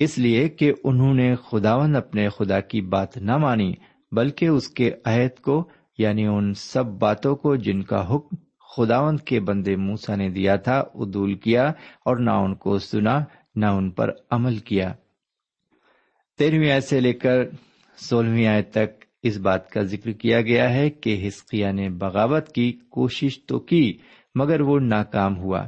اس 0.00 0.16
لیے 0.18 0.48
کہ 0.48 0.72
انہوں 0.84 1.14
نے 1.14 1.34
خداون 1.44 1.96
اپنے 1.96 2.28
خدا 2.28 2.60
کی 2.60 2.80
بات 2.86 3.16
نہ 3.18 3.36
مانی، 3.36 3.72
بلکہ 4.12 4.46
اس 4.46 4.68
کے 4.68 4.90
عہد 5.04 5.40
کو 5.40 5.62
یعنی 5.98 6.26
ان 6.26 6.52
سب 6.54 6.86
باتوں 7.00 7.34
کو 7.36 7.54
جن 7.56 7.82
کا 7.82 8.02
حکم 8.06 8.36
خداون 8.76 9.16
کے 9.16 9.40
بندے 9.40 9.76
موسا 9.76 10.14
نے 10.14 10.28
دیا 10.28 10.56
تھا 10.56 10.84
ادول 10.94 11.34
کیا 11.34 11.68
اور 12.04 12.16
نہ 12.16 12.30
ان 12.30 12.54
کو 12.54 12.78
سنا، 12.78 13.20
نہ 13.54 13.66
ان 13.66 13.90
پر 13.90 14.10
عمل 14.30 14.58
کیا۔ 14.58 14.94
تیرہویں 16.38 16.70
آئے 16.70 16.80
سے 16.80 17.00
لے 17.00 17.12
کر 17.12 17.36
سولہویں 17.96 18.46
آئے 18.46 18.62
تک 18.62 19.04
اس 19.22 19.36
بات 19.36 19.70
کا 19.70 19.82
ذکر 19.82 20.12
کیا 20.12 20.40
گیا 20.40 20.74
ہے 20.74 20.90
کہ 20.90 21.28
ہسکیا 21.28 21.72
نے 21.72 21.88
بغاوت 21.88 22.52
کی 22.52 22.72
کوشش 22.72 23.44
تو 23.46 23.58
کی، 23.58 23.98
مگر 24.34 24.60
وہ 24.60 24.80
ناکام 24.80 25.38
ہوا۔ 25.38 25.60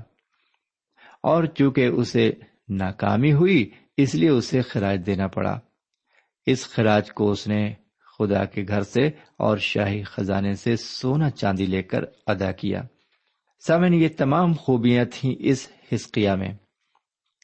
اور 1.22 1.44
چونکہ 1.44 1.86
اسے 1.86 2.32
ناکامی 2.68 3.32
ہوئی، 3.32 3.70
اس 3.96 4.14
لیے 4.14 4.28
اسے 4.28 4.60
خراج 4.60 5.06
دینا 5.06 5.26
پڑا۔ 5.26 5.58
اس 6.46 6.68
خراج 6.68 7.12
کو 7.12 7.30
اس 7.30 7.48
نے 7.48 7.74
خدا 8.20 8.44
کے 8.44 8.64
گھر 8.68 8.82
سے 8.82 9.06
اور 9.36 9.56
شاہی 9.56 10.02
خزانے 10.02 10.54
سے 10.54 10.76
سونا 10.76 11.30
چاندی 11.30 11.66
لے 11.66 11.82
کر 11.82 12.04
ادا 12.26 12.52
کیا۔ 12.52 12.82
سامن 13.66 13.94
یہ 13.94 14.08
تمام 14.16 14.52
خوبیاں 14.52 15.04
تھیں 15.12 15.34
اس 15.38 15.68
ہسکیا 15.94 16.34
میں۔ 16.34 16.54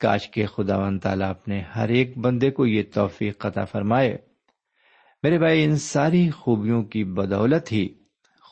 کاش 0.00 0.28
کے 0.28 0.46
خدا 0.46 0.76
و 0.76 0.98
تعالیٰ 0.98 1.30
اپنے 1.30 1.62
ہر 1.76 1.88
ایک 1.88 2.18
بندے 2.18 2.50
کو 2.50 2.66
یہ 2.66 2.82
توفیق 2.94 3.38
قطع 3.38 3.64
فرمائے۔ 3.64 4.18
میرے 5.22 5.38
بھائی، 5.38 5.64
ان 5.64 5.76
ساری 5.76 6.30
خوبیوں 6.30 6.82
کی 6.82 7.04
بدولت 7.04 7.72
ہی 7.72 7.88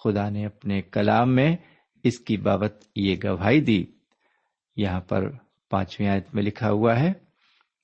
خدا 0.04 0.28
نے 0.28 0.46
اپنے 0.46 0.82
کلام 0.82 1.34
میں 1.34 1.56
اس 2.04 2.18
کی 2.18 2.36
بابت 2.36 2.84
یہ 2.96 3.16
گواہی 3.24 3.60
دی۔ 3.60 3.84
یہاں 4.76 5.00
پر 5.00 5.30
پانچویں 5.70 6.08
آیت 6.08 6.34
میں 6.34 6.42
لکھا 6.42 6.70
ہوا 6.70 7.00
ہے، 7.00 7.12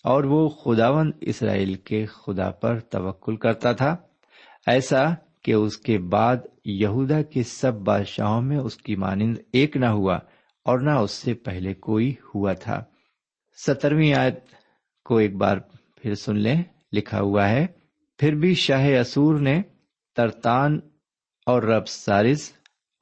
اور 0.05 0.25
وہ 0.25 0.49
خداون 0.49 1.11
اسرائیل 1.21 1.75
کے 1.75 2.07
خدا 2.07 2.51
پر 2.51 2.81
توکل 2.81 3.37
کرتا 3.37 3.73
تھا۔ 3.73 3.97
ایسا 4.67 5.05
کہ 5.43 5.53
اس 5.53 5.77
کے 5.77 5.99
بعد 5.99 6.37
یہودا 6.65 7.23
کے 7.23 7.43
سب 7.43 7.75
بادشاہوں 7.75 8.43
میں 8.43 8.59
اس 8.59 8.77
کی 8.77 8.97
مانند 8.97 9.39
ایک 9.53 9.77
نہ 9.77 9.87
ہوا 9.87 10.17
اور 10.65 10.79
نہ 10.79 10.91
اس 10.91 11.11
سے 11.11 11.35
پہلے 11.35 11.75
کوئی 11.75 12.15
ہوا 12.35 12.53
تھا۔ 12.53 12.85
سترویں 13.67 14.15
آیت 14.15 14.39
کو 15.05 15.17
ایک 15.17 15.37
بار 15.37 15.57
پھر 16.03 16.15
سن 16.15 16.37
لیں، 16.37 16.63
لکھا 16.93 17.21
ہوا 17.21 17.49
ہے، 17.49 17.67
پھر 18.19 18.35
بھی 18.35 18.55
شاہ 18.55 19.01
اسور 19.01 19.41
نے 19.41 19.63
ترتان 20.17 20.81
اور 21.47 21.63
رب 21.63 21.89
سارس 21.89 22.53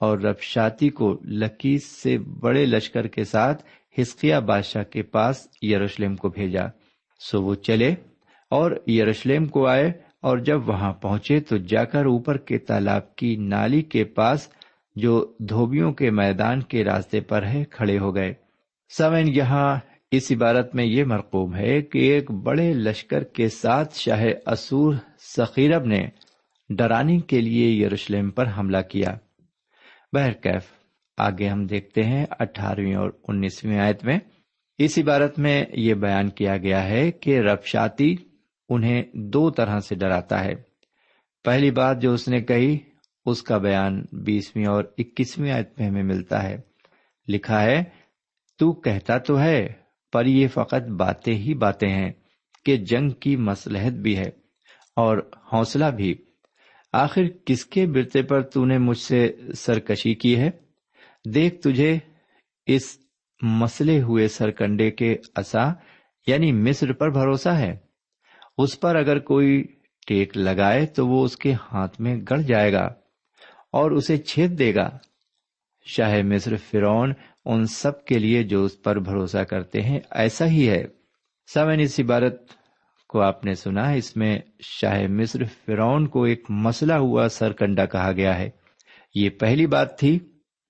اور 0.00 0.18
رب 0.18 0.40
شاتی 0.40 0.88
کو 0.88 1.18
لکیس 1.24 1.84
سے 1.84 2.18
بڑے 2.18 2.66
لشکر 2.66 3.06
کے 3.06 3.24
ساتھ 3.24 3.64
ہسکیا 4.00 4.38
بادشاہ 4.38 4.82
کے 4.82 5.02
پاس 5.02 5.48
یروشلم 5.62 6.16
کو 6.16 6.28
بھیجا۔ 6.28 6.66
سو 7.20 7.42
وہ 7.42 7.54
چلے 7.54 7.94
اور 8.50 8.88
یروشلم 8.88 9.46
کو 9.46 9.66
آئے 9.66 9.92
اور 10.22 10.38
جب 10.38 10.68
وہاں 10.68 10.92
پہنچے 10.92 11.40
تو 11.40 11.56
جا 11.56 11.84
کر 11.84 12.04
اوپر 12.04 12.36
کے 12.36 12.58
تالاب 12.58 13.16
کی 13.16 13.36
نالی 13.36 13.82
کے 13.82 14.04
پاس 14.04 14.48
جو 14.96 15.32
دھوبیوں 15.38 15.92
کے 15.92 16.10
میدان 16.10 16.62
کے 16.62 16.84
راستے 16.84 17.20
پر 17.20 17.46
ہے 17.46 17.64
کھڑے 17.64 17.98
ہو 17.98 18.14
گئے۔ 18.14 18.34
سمن، 18.98 19.28
یہاں 19.28 19.76
اس 20.10 20.32
عبارت 20.32 20.74
میں 20.74 20.84
یہ 20.84 21.04
مرقوم 21.04 21.54
ہے 21.54 21.82
کہ 21.82 21.98
ایک 21.98 22.30
بڑے 22.30 22.72
لشکر 22.72 23.24
کے 23.24 23.48
ساتھ 23.48 23.94
شاہ 23.94 24.24
اسور 24.46 24.94
سخیرب 25.18 25.84
نے 25.84 26.06
ڈرانی 26.70 27.20
کے 27.20 27.40
لیے 27.40 27.70
یروشلم 27.70 28.30
پر 28.30 28.46
حملہ 28.58 28.82
کیا۔ 28.90 29.16
بہرکیف 30.12 30.62
آگے 31.16 31.48
ہم 31.48 31.66
دیکھتے 31.66 32.02
ہیں 32.02 32.26
اٹھارہویں 32.30 32.94
اور 32.94 33.10
انیسویں 33.28 33.78
آیت 33.78 34.04
میں۔ 34.04 34.18
اس 34.78 34.98
عبارت 34.98 35.38
میں 35.38 35.64
یہ 35.72 35.94
بیان 35.94 36.28
کیا 36.28 36.56
گیا 36.56 36.88
ہے 36.88 37.10
کہ 37.10 37.38
ربشاتی 37.38 38.16
انہیں 38.68 39.02
دو 39.12 39.50
طرح 39.50 39.78
سے 39.78 39.94
ڈراتا 39.94 40.44
ہے۔ 40.44 40.54
پہلی 41.44 41.70
بات 41.70 42.02
جو 42.02 42.12
اس 42.12 42.28
نے 42.28 42.40
کہی، 42.40 42.78
اس 43.26 43.42
کا 43.42 43.58
بیان 43.58 44.04
بیسویں 44.12 44.66
اور 44.66 44.84
اکیسویں 44.98 45.52
آیت 45.52 45.78
میں 45.78 45.88
ہمیں 45.88 46.02
ملتا 46.02 46.42
ہے۔ 46.42 46.56
لکھا 47.28 47.62
ہے، 47.62 47.84
تو 48.58 48.72
کہتا 48.72 49.18
تو 49.18 49.40
ہے، 49.40 49.72
پر 50.12 50.26
یہ 50.26 50.48
فقط 50.48 50.90
باتیں 50.98 51.34
ہی 51.34 51.54
باتیں 51.54 51.88
ہیں 51.88 52.12
کہ 52.64 52.76
جنگ 52.76 53.10
کی 53.10 53.36
مسلحت 53.36 53.92
بھی 53.92 54.16
ہے 54.16 54.28
اور 54.96 55.30
حوصلہ 55.52 55.84
بھی۔ 55.84 56.14
آخر 56.92 57.22
کس 57.44 57.66
کے 57.66 57.86
برتے 57.86 58.22
پر 58.22 58.42
تو 58.42 58.64
نے 58.64 58.78
مجھ 58.78 58.98
سے 58.98 59.36
سرکشی 59.56 60.14
کی 60.14 60.38
ہے؟ 60.38 60.50
دیکھ 61.34 61.62
تجھے 61.62 61.98
اس 62.66 62.98
مسلے 63.42 64.02
ہوئے 64.02 64.28
سرکنڈے 64.28 64.90
کے 64.90 65.16
اصا 65.36 65.72
یعنی 66.26 66.52
مصر 66.52 66.92
پر 66.92 67.10
بھروسہ 67.10 67.48
ہے۔ 67.48 67.87
اس 68.58 68.80
پر 68.80 68.96
اگر 68.96 69.18
کوئی 69.18 69.64
ٹیک 70.06 70.36
لگائے 70.36 70.86
تو 70.86 71.06
وہ 71.06 71.24
اس 71.24 71.36
کے 71.36 71.52
ہاتھ 71.72 72.00
میں 72.00 72.16
گڑ 72.30 72.36
جائے 72.36 72.72
گا 72.72 72.84
اور 73.72 73.90
اسے 73.90 74.16
چھید 74.16 74.58
دے 74.58 74.74
گا۔ 74.74 74.90
شاہ 75.84 76.22
مصر 76.22 76.56
فرون 76.56 77.12
ان 77.44 77.66
سب 77.66 78.04
کے 78.04 78.18
لیے 78.18 78.42
جو 78.42 78.64
اس 78.64 78.82
پر 78.82 78.98
بھروسہ 78.98 79.38
کرتے 79.38 79.82
ہیں، 79.82 80.00
ایسا 80.10 80.46
ہی 80.46 80.68
ہے۔ 80.70 80.86
سمن 81.54 81.80
اس 81.80 82.00
عبارت 82.00 82.42
کو 83.08 83.20
آپ 83.20 83.44
نے 83.44 83.54
سنا، 83.54 83.90
اس 83.90 84.16
میں 84.16 84.38
شاہ 84.60 85.06
مصر 85.08 85.44
فرون 85.44 86.06
کو 86.06 86.22
ایک 86.22 86.44
مسئلہ 86.48 86.92
ہوا 86.92 87.28
سرکنڈا 87.28 87.84
کہا 87.84 88.12
گیا 88.12 88.38
ہے۔ 88.38 88.50
یہ 89.14 89.30
پہلی 89.30 89.66
بات 89.66 89.98
تھی 89.98 90.18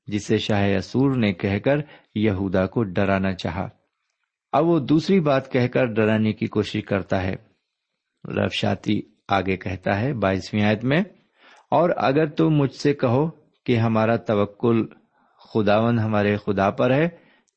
جسے 0.07 0.39
شاہ 0.39 0.77
اسور 0.77 1.17
نے 1.17 1.33
کہہ 1.33 1.59
کر 1.59 1.77
یہودا 2.15 2.67
کو 2.67 2.83
ڈرانا 2.83 3.35
چاہا۔ 3.35 3.69
اب 4.53 4.67
وہ 4.67 4.79
دوسری 4.79 5.21
بات 5.21 5.53
کہہ 5.53 5.67
کر 5.67 5.85
ڈرانے 5.85 6.33
کی 6.33 6.47
کوشش 6.47 6.85
کرتا 6.85 7.23
ہے۔ 7.23 7.48
رفشاتی 8.37 9.01
آگے 9.29 9.57
کہتا 9.57 10.01
ہے 10.01 10.13
بائیسویں 10.15 10.63
آیت 10.63 10.85
میں، 10.85 11.03
اور 11.73 11.91
اگر 11.97 12.27
تم 12.37 12.55
مجھ 12.59 12.75
سے 12.75 12.93
کہو 12.95 13.29
کہ 13.67 13.77
ہمارا 13.79 14.17
توکل 14.29 14.85
خداون 15.43 15.99
ہمارے 15.99 16.37
خدا 16.37 16.71
پر 16.71 16.93
ہے، 16.93 17.09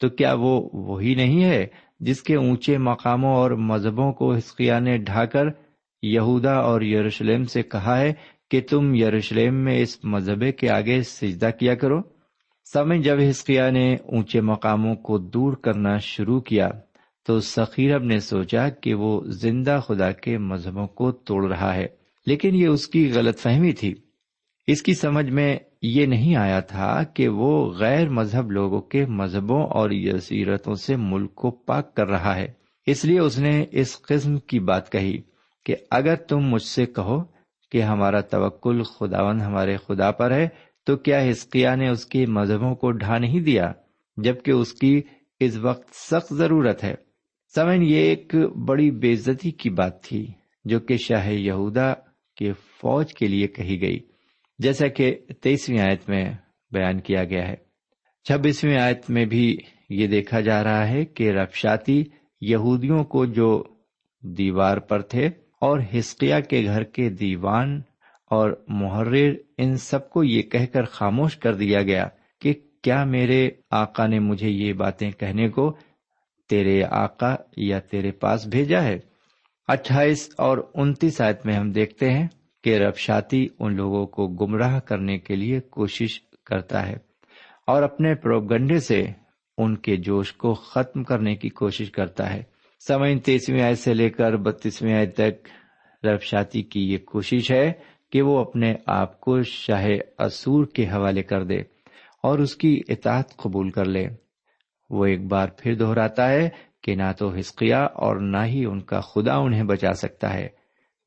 تو 0.02 0.10
کیا 0.10 0.34
وہ 0.34 0.60
وہی 0.88 1.14
نہیں 1.16 1.44
ہے 1.44 1.66
جس 2.00 2.22
کے 2.24 2.36
اونچے 2.36 2.78
مقاموں 2.80 3.34
اور 3.36 3.52
مذہبوں 3.70 4.12
کو 4.14 4.34
ہسکیا 4.38 4.80
نے 4.80 4.98
ڈھا 5.00 5.26
کر 5.26 5.48
یہودا 6.04 6.56
اور 6.60 6.82
یروشلم 6.82 7.44
سے 7.44 7.62
کہا 7.64 7.98
ہے 8.00 8.14
کہ 8.52 8.62
تم 8.70 8.94
یروشلم 8.96 9.56
میں 9.66 9.78
اس 9.82 9.98
مذہبے 10.04 10.52
کے 10.52 10.70
آگے 10.70 11.02
سجدہ 11.08 11.50
کیا 11.60 11.76
کرو؟ 11.76 12.00
سمے 12.68 12.98
جب 13.00 13.18
ہسکیا 13.30 13.70
نے 13.70 13.86
اونچے 13.94 14.42
مقاموں 14.42 14.96
کو 15.06 15.18
دور 15.34 15.54
کرنا 15.64 15.98
شروع 16.04 16.40
کیا 16.42 16.70
تو 17.26 17.40
سخیرب 17.40 18.04
نے 18.04 18.20
سوچا 18.20 18.70
کہ 18.70 18.94
وہ 18.94 19.22
زندہ 19.26 19.80
خدا 19.88 20.12
کے 20.12 20.38
مذہبوں 20.38 20.88
کو 20.88 21.12
توڑ 21.12 21.48
رہا 21.48 21.76
ہے، 21.76 21.88
لیکن 22.26 22.56
یہ 22.56 22.68
اس 22.68 22.88
کی 22.88 23.12
غلط 23.14 23.40
فہمی 23.40 23.72
تھی۔ 23.72 23.96
اس 24.68 24.82
کی 24.82 24.94
سمجھ 24.94 25.30
میں 25.30 25.60
یہ 25.82 26.06
نہیں 26.06 26.36
آیا 26.36 26.60
تھا 26.60 27.04
کہ 27.04 27.28
وہ 27.28 27.74
غیر 27.74 28.10
مذہب 28.10 28.52
لوگوں 28.52 28.82
کے 28.82 29.06
مذہبوں 29.06 29.64
اور 29.64 29.92
یسیرتوں 29.92 30.76
سے 30.76 30.96
ملک 30.96 31.36
کو 31.36 31.52
پاک 31.52 31.96
کر 31.96 32.08
رہا 32.08 32.36
ہے۔ 32.36 32.48
اس 32.86 33.06
لیے 33.06 33.20
اس 33.20 33.40
نے 33.40 33.66
اس 33.72 34.02
قسم 34.02 34.38
کی 34.38 34.60
بات 34.60 34.92
کہی 34.92 35.22
کہ 35.66 35.76
اگر 35.92 36.16
تم 36.16 36.40
مجھ 36.40 36.62
سے 36.62 36.86
کہو 36.86 37.24
کہ 37.72 37.82
ہمارا 37.82 38.22
توکل 38.22 38.84
خداون 38.84 39.42
ہمارے 39.42 39.78
خدا 39.78 40.12
پر 40.12 40.32
ہے، 40.32 40.48
تو 40.84 40.98
کیا 40.98 41.32
ہسکیا 41.32 41.76
نے 41.76 41.90
اس 41.90 42.06
کے 42.06 42.26
مذہبوں 42.26 42.76
کو 42.76 42.92
ڈھا 42.92 43.18
نہیں 43.18 43.40
دیا؟ 43.40 43.72
جبکہ 44.18 44.52
اس 44.52 44.74
کی 44.74 45.02
اس 45.40 45.58
وقت 45.58 45.96
سخت 45.96 46.34
ضرورت 46.34 46.84
ہے۔ 46.84 47.11
سمن، 47.56 47.82
یہ 47.82 47.98
ایک 47.98 48.36
بڑی 48.66 48.92
بےزتی 48.92 49.52
کی 49.52 49.70
بات 49.70 50.04
تھی، 50.04 50.28
جو 50.66 50.80
کہ 50.80 50.98
شاہ 50.98 51.30
یہودا 51.30 51.94
کے 52.38 52.54
فوج 52.54 53.14
کے 53.14 53.28
لیے 53.28 53.48
کہی 53.48 53.82
گئی، 53.82 54.00
جیسا 54.60 54.88
کہ 54.88 55.16
تیسویں 55.42 55.80
آیت 55.80 56.10
میں 56.10 56.26
بیان 56.72 57.00
کیا 57.00 57.24
گیا 57.24 57.48
ہے۔ 57.48 57.56
چھبیسویں 58.24 58.78
آیت 58.78 59.10
میں 59.10 59.26
بھی 59.26 59.58
یہ 59.90 60.08
دیکھا 60.08 60.40
جا 60.40 60.64
رہا 60.64 60.90
ہے 60.90 61.06
کہ 61.06 61.32
رفشاتی 61.32 62.04
یہودیوں 62.42 63.04
کو 63.04 63.26
جو 63.26 63.64
دیوار 64.24 64.78
پر 64.78 65.02
تھے 65.02 65.26
اور 65.62 65.80
ہسکیا 66.00 66.40
کے 66.40 66.64
گھر 66.66 66.84
کے 66.84 67.10
دیوان 67.10 67.82
اور 68.32 68.66
محرر 68.68 69.34
ان 69.58 69.76
سب 69.76 70.10
کو 70.10 70.24
یہ 70.24 70.42
کہہ 70.42 70.66
کر 70.74 70.84
خاموش 70.84 71.38
کر 71.38 71.56
دیا 71.56 71.82
گیا 71.82 72.08
کہ 72.42 72.54
کیا 72.82 73.04
میرے 73.04 73.50
آقا 73.72 74.08
نے 74.08 74.20
مجھے 74.20 74.50
یہ 74.50 74.74
باتیں 74.74 75.12
کہنے 75.12 75.50
کو 75.50 75.78
تیرے 76.52 76.84
آقا 76.90 77.36
یا 77.58 77.80
تیرے 77.80 78.12
پاس 78.12 78.48
بھیجا 78.48 78.84
ہے۔ 78.84 79.00
اٹھائیس 79.68 80.30
اور 80.38 80.58
انتیس 80.76 81.22
آیت 81.22 81.46
میں 81.46 81.56
ہم 81.56 81.72
دیکھتے 81.72 82.10
ہیں 82.10 82.28
کہ 82.64 82.78
رفشاتی 82.78 83.48
ان 83.60 83.76
لوگوں 83.76 84.06
کو 84.08 84.28
گمراہ 84.28 84.80
کرنے 84.80 85.18
کے 85.20 85.36
لیے 85.36 85.60
کوشش 85.60 86.22
کرتا 86.46 86.88
ہے 86.88 86.98
اور 87.68 87.84
اپنے 87.84 88.16
پروگنڈے 88.16 88.80
سے 88.80 89.04
ان 89.58 89.78
کے 89.78 89.96
جوش 89.96 90.34
کو 90.34 90.54
ختم 90.54 91.04
کرنے 91.04 91.36
کی 91.36 91.50
کوشش 91.50 91.92
کرتا 91.92 92.34
ہے۔ 92.34 92.44
سمعین 92.88 93.20
تیسویں 93.20 93.62
آیت 93.62 93.78
سے 93.78 93.94
لے 93.94 94.10
کر 94.10 94.36
بتیسویں 94.36 94.94
آیت 94.94 95.18
تک 95.18 95.48
رفشاتی 96.06 96.62
کی 96.62 96.94
یہ 96.94 96.98
کوشش 96.98 97.52
ہے 97.52 97.74
کہ 98.12 98.22
وہ 98.22 98.40
اپنے 98.40 98.74
آپ 98.86 99.22
کو 99.22 99.42
شاہ 99.42 99.88
اسور 100.20 100.66
کے 100.66 100.88
حوالے 100.88 101.24
کر 101.24 101.44
دے 101.44 101.58
اور 102.24 102.40
اس 102.40 102.56
کی 102.56 102.82
اطاعت 102.90 103.38
قبول 103.38 103.70
کر 103.70 103.86
لے۔ 103.86 104.08
وہ 104.92 105.06
ایک 105.06 105.26
بار 105.26 105.48
پھر 105.58 105.76
دہراتا 105.76 106.30
ہے 106.30 106.50
کہ 106.84 106.96
نہ 106.96 107.12
تو 107.20 107.40
ہسکیا 107.40 107.84
اور 107.84 108.16
نہ 108.16 108.46
ہی 108.46 108.66
ان 108.66 108.82
کا 108.82 109.02
خدا 109.02 109.36
انہیں 109.36 109.64
بچا 109.64 109.94
سکتا 109.94 110.34
ہے۔ 110.34 110.48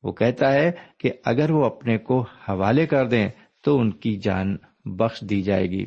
وہ 0.03 0.11
کہتا 0.11 0.53
ہے 0.53 0.71
کہ 0.97 1.11
اگر 1.25 1.51
وہ 1.51 1.65
اپنے 1.65 1.97
کو 1.97 2.21
حوالے 2.21 2.85
کر 2.85 3.07
دیں 3.07 3.29
تو 3.63 3.79
ان 3.79 3.91
کی 3.91 4.15
جان 4.15 4.57
بخش 4.85 5.21
دی 5.21 5.41
جائے 5.41 5.65
گی۔ 5.65 5.85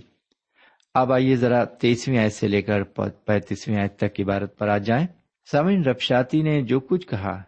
اب 0.95 1.13
آئیے 1.13 1.37
ذرا 1.37 1.65
تیسویں 1.65 2.19
آیت 2.19 2.33
سے 2.33 2.49
لے 2.49 2.63
کر 2.63 2.83
پینتیسویں 3.25 3.79
آیت 3.79 3.97
تک 3.97 4.21
عبارت 4.21 4.59
پر 4.59 4.69
آ 4.69 4.79
جائیں۔ 4.79 5.07
سمن 5.53 5.85
رفشاتی 5.85 6.43
نے 6.43 6.63
جو 6.63 6.81
کچھ 6.81 7.07
کہا، 7.07 7.43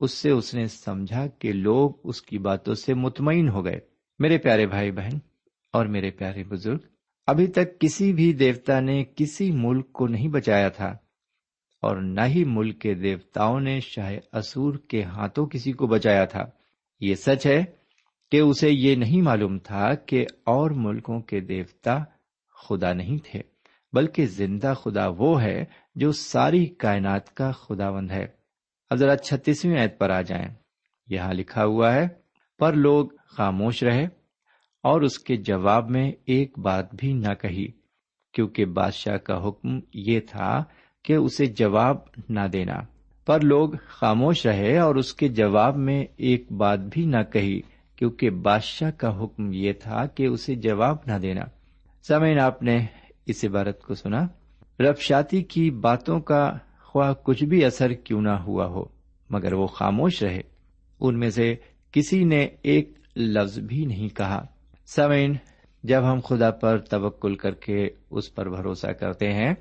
اس 0.00 0.10
سے 0.10 0.30
اس 0.30 0.54
نے 0.54 0.66
سمجھا 0.66 1.26
کہ 1.26 1.52
لوگ 1.52 1.90
اس 2.04 2.22
کی 2.22 2.38
باتوں 2.38 2.74
سے 2.74 2.94
مطمئن 2.94 3.48
ہو 3.48 3.64
گئے۔ 3.64 3.80
میرے 4.18 4.38
پیارے 4.38 4.66
بھائی 4.66 4.90
بہن 4.90 5.18
اور 5.72 5.86
میرے 5.86 6.10
پیارے 6.10 6.44
بزرگ 6.44 6.78
ابھی 7.26 7.46
تک 7.46 7.80
کسی 7.80 8.12
بھی 8.12 8.32
دیوتا 8.32 8.80
نے 8.80 9.04
کسی 9.16 9.50
ملک 9.50 9.92
کو 9.92 10.06
نہیں 10.06 10.28
بچایا 10.28 10.68
تھا 10.68 10.96
اور 11.82 11.96
نہ 11.96 12.20
ہی 12.26 12.44
ملک 12.44 12.80
کے 12.80 12.94
دیوتاؤں 12.94 13.60
نے 13.60 13.80
شاہ 13.80 14.12
اسور 14.32 14.74
کے 14.88 15.02
ہاتھوں 15.02 15.46
کسی 15.46 15.72
کو 15.72 15.86
بچایا 15.86 16.24
تھا۔ 16.24 16.44
یہ 17.00 17.14
سچ 17.14 17.46
ہے 17.46 17.64
کہ 18.30 18.40
اسے 18.40 18.70
یہ 18.70 18.96
نہیں 18.96 19.22
معلوم 19.22 19.58
تھا 19.58 19.94
کہ 19.94 20.26
اور 20.44 20.70
ملکوں 20.70 21.20
کے 21.20 21.40
دیوتا 21.40 21.98
خدا 22.68 22.92
نہیں 22.92 23.18
تھے، 23.24 23.40
بلکہ 23.92 24.26
زندہ 24.26 24.74
خدا 24.76 25.08
وہ 25.08 25.42
ہے 25.42 25.64
جو 25.94 26.12
ساری 26.12 26.66
کائنات 26.66 27.34
کا 27.34 27.50
خدا 27.50 27.90
بند 27.90 28.10
ہے۔ 28.10 28.26
اب 28.90 28.96
ذرا 28.96 29.16
چھتیسویں 29.16 29.80
عید 29.80 29.90
پر 29.98 30.10
آ 30.10 30.20
جائیں۔ 30.20 30.48
یہاں 31.06 31.32
لکھا 31.32 31.64
ہوا 31.64 31.94
ہے، 31.94 32.08
پر 32.58 32.72
لوگ 32.72 33.06
خاموش 33.26 33.82
رہے۔ 33.82 34.06
اور 34.84 35.00
اس 35.00 35.18
کے 35.18 35.36
جواب 35.36 35.90
میں 35.90 36.12
ایک 36.24 36.58
بات 36.58 36.94
بھی 36.94 37.12
نہ 37.12 37.34
کہی، 37.42 37.68
کیونکہ 38.32 38.64
بادشاہ 38.64 39.16
کا 39.16 39.48
حکم 39.48 39.78
یہ 39.94 40.20
تھا 40.20 40.64
کہ 41.02 41.12
اسے 41.12 41.46
جواب 41.46 41.96
نہ 42.28 42.40
دینا۔ 42.52 42.74
پر 43.26 43.40
لوگ 43.40 43.70
خاموش 43.86 44.46
رہے 44.46 44.78
اور 44.78 44.94
اس 44.94 45.14
کے 45.14 45.28
جواب 45.28 45.76
میں 45.76 46.04
ایک 46.16 46.52
بات 46.52 46.78
بھی 46.78 47.06
نہ 47.06 47.22
کہی، 47.32 47.60
کیونکہ 47.96 48.30
بادشاہ 48.30 48.90
کا 48.90 49.24
حکم 49.24 49.52
یہ 49.52 49.72
تھا 49.72 50.06
کہ 50.06 50.26
اسے 50.26 50.54
جواب 50.54 50.96
نہ 51.06 51.18
دینا۔ 51.22 51.42
سمین 52.08 52.38
آپ 52.38 52.62
نے 52.62 52.78
اس 53.26 53.44
عبارت 53.44 53.82
کو 53.82 53.94
سنا۔ 53.94 54.26
رفشاتی 54.80 55.42
کی 55.42 55.70
باتوں 55.70 56.20
کا 56.20 56.52
خواہ 56.82 57.14
کچھ 57.22 57.44
بھی 57.44 57.64
اثر 57.64 57.92
کیوں 57.92 58.20
نہ 58.20 58.32
ہوا 58.32 58.66
ہو، 58.66 58.84
مگر 59.30 59.52
وہ 59.52 59.66
خاموش 59.66 60.22
رہے۔ 60.22 60.40
ان 61.00 61.18
میں 61.18 61.30
سے 61.30 61.56
کسی 61.92 62.24
نے 62.24 62.48
ایک 62.62 62.98
لفظ 63.16 63.58
بھی 63.58 63.84
نہیں 63.84 64.08
کہا۔ 64.08 64.46
سمین، 64.86 65.36
جب 65.82 66.12
ہم 66.12 66.20
خدا 66.20 66.50
پر 66.50 66.78
توکل 66.78 67.34
کر 67.34 67.54
کے 67.54 67.88
اس 68.10 68.34
پر 68.34 68.48
بھروسہ 68.48 68.86
کرتے 68.86 69.32
ہیں، 69.32 69.54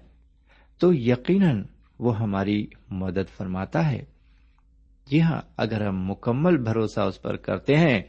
تو 0.80 0.94
یقیناً 0.94 1.64
وہ 2.00 2.20
ہماری 2.20 2.68
مدد 2.92 3.38
فرماتا 3.38 3.92
ہے۔ 3.92 4.06
جی 5.08 5.22
ہاں 5.22 5.42
اگر 5.58 5.88
ہم 5.88 6.12
مکمل 6.12 6.58
بھروسہ 6.58 7.00
اس 7.00 7.22
پر 7.22 7.36
کرتے 7.36 7.76
ہیں، 7.76 8.02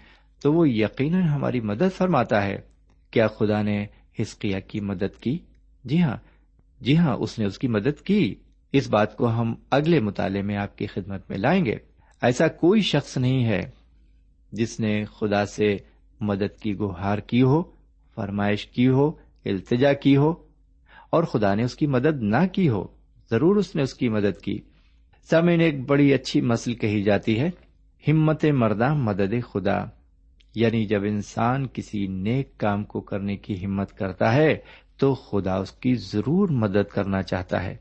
تو 0.42 0.52
وہ 0.52 0.68
یقیناً 0.68 1.22
ہماری 1.22 1.60
مدد 1.60 1.96
فرماتا 1.96 2.44
ہے۔ 2.44 2.56
کیا 3.10 3.26
خدا 3.26 3.62
نے 3.62 3.86
ہسکیا 4.18 4.60
کی 4.60 4.80
مدد 4.80 5.20
کی؟ 5.20 5.38
جی 5.84 6.02
ہاں 6.02 6.16
جی 6.80 6.96
ہاں 6.96 7.16
اس 7.16 7.38
نے 7.38 7.44
اس 7.44 7.58
کی 7.58 7.68
مدد 7.68 8.00
کی۔ 8.04 8.34
اس 8.72 8.90
بات 8.90 9.16
کو 9.16 9.28
ہم 9.28 9.54
اگلے 9.70 10.00
مطالعے 10.00 10.42
میں 10.42 10.56
آپ 10.56 10.78
کی 10.78 10.86
خدمت 10.86 11.30
میں 11.30 11.38
لائیں 11.38 11.64
گے۔ 11.64 11.76
ایسا 12.22 12.48
کوئی 12.48 12.80
شخص 12.80 13.16
نہیں 13.16 13.44
ہے 13.44 13.60
جس 14.52 14.80
نے 14.80 15.04
خدا 15.04 15.46
سے 15.46 15.76
مدد 16.20 16.60
کی 16.60 16.78
گہار 16.78 17.18
کی 17.18 17.42
ہو، 17.42 17.62
فرمائش 18.14 18.66
کی 18.66 18.88
ہو، 18.88 19.08
التجا 19.44 19.92
کی 19.92 20.16
ہو، 20.16 20.34
اور 21.10 21.24
خدا 21.24 21.54
نے 21.54 21.64
اس 21.64 21.74
کی 21.74 21.86
مدد 21.86 22.22
نہ 22.22 22.46
کی 22.52 22.68
ہو، 22.68 22.86
ضرور 23.30 23.56
اس 23.56 23.76
نے 23.76 23.82
اس 23.82 23.94
کی 23.94 24.08
مدد 24.08 24.40
کی۔ 24.42 24.58
سمے 25.30 25.54
ایک 25.54 25.86
بڑی 25.86 26.14
اچھی 26.14 26.40
مسل 26.40 26.74
کہی 26.74 27.02
جاتی 27.02 27.40
ہے، 27.40 27.50
ہمت 28.08 28.44
مردہ 28.44 28.94
مدد 28.94 29.52
خدا۔ 29.52 29.84
یعنی 30.54 30.84
جب 30.84 31.02
انسان 31.02 31.66
کسی 31.66 32.06
نیک 32.06 32.58
کام 32.58 32.84
کو 32.84 33.00
کرنے 33.00 33.36
کی 33.36 33.64
ہمت 33.64 33.92
کرتا 33.92 34.34
ہے، 34.34 34.56
تو 34.96 35.14
خدا 35.14 35.56
اس 35.56 35.70
کی 35.70 35.94
ضرور 35.94 36.48
مدد 36.48 36.90
کرنا 36.92 37.22
چاہتا 37.22 37.62
ہے۔ 37.62 37.76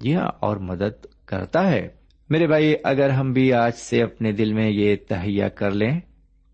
جی 0.00 0.14
ہاں 0.14 0.30
اور 0.40 0.56
مدد 0.56 1.06
کرتا 1.24 1.70
ہے۔ 1.70 1.88
میرے 2.30 2.46
بھائی، 2.46 2.74
اگر 2.84 3.10
ہم 3.10 3.32
بھی 3.32 3.52
آج 3.52 3.72
سے 3.74 4.02
اپنے 4.02 4.32
دل 4.32 4.52
میں 4.52 4.70
یہ 4.70 4.96
تہیا 5.08 5.48
کر 5.48 5.70
لیں 5.70 6.00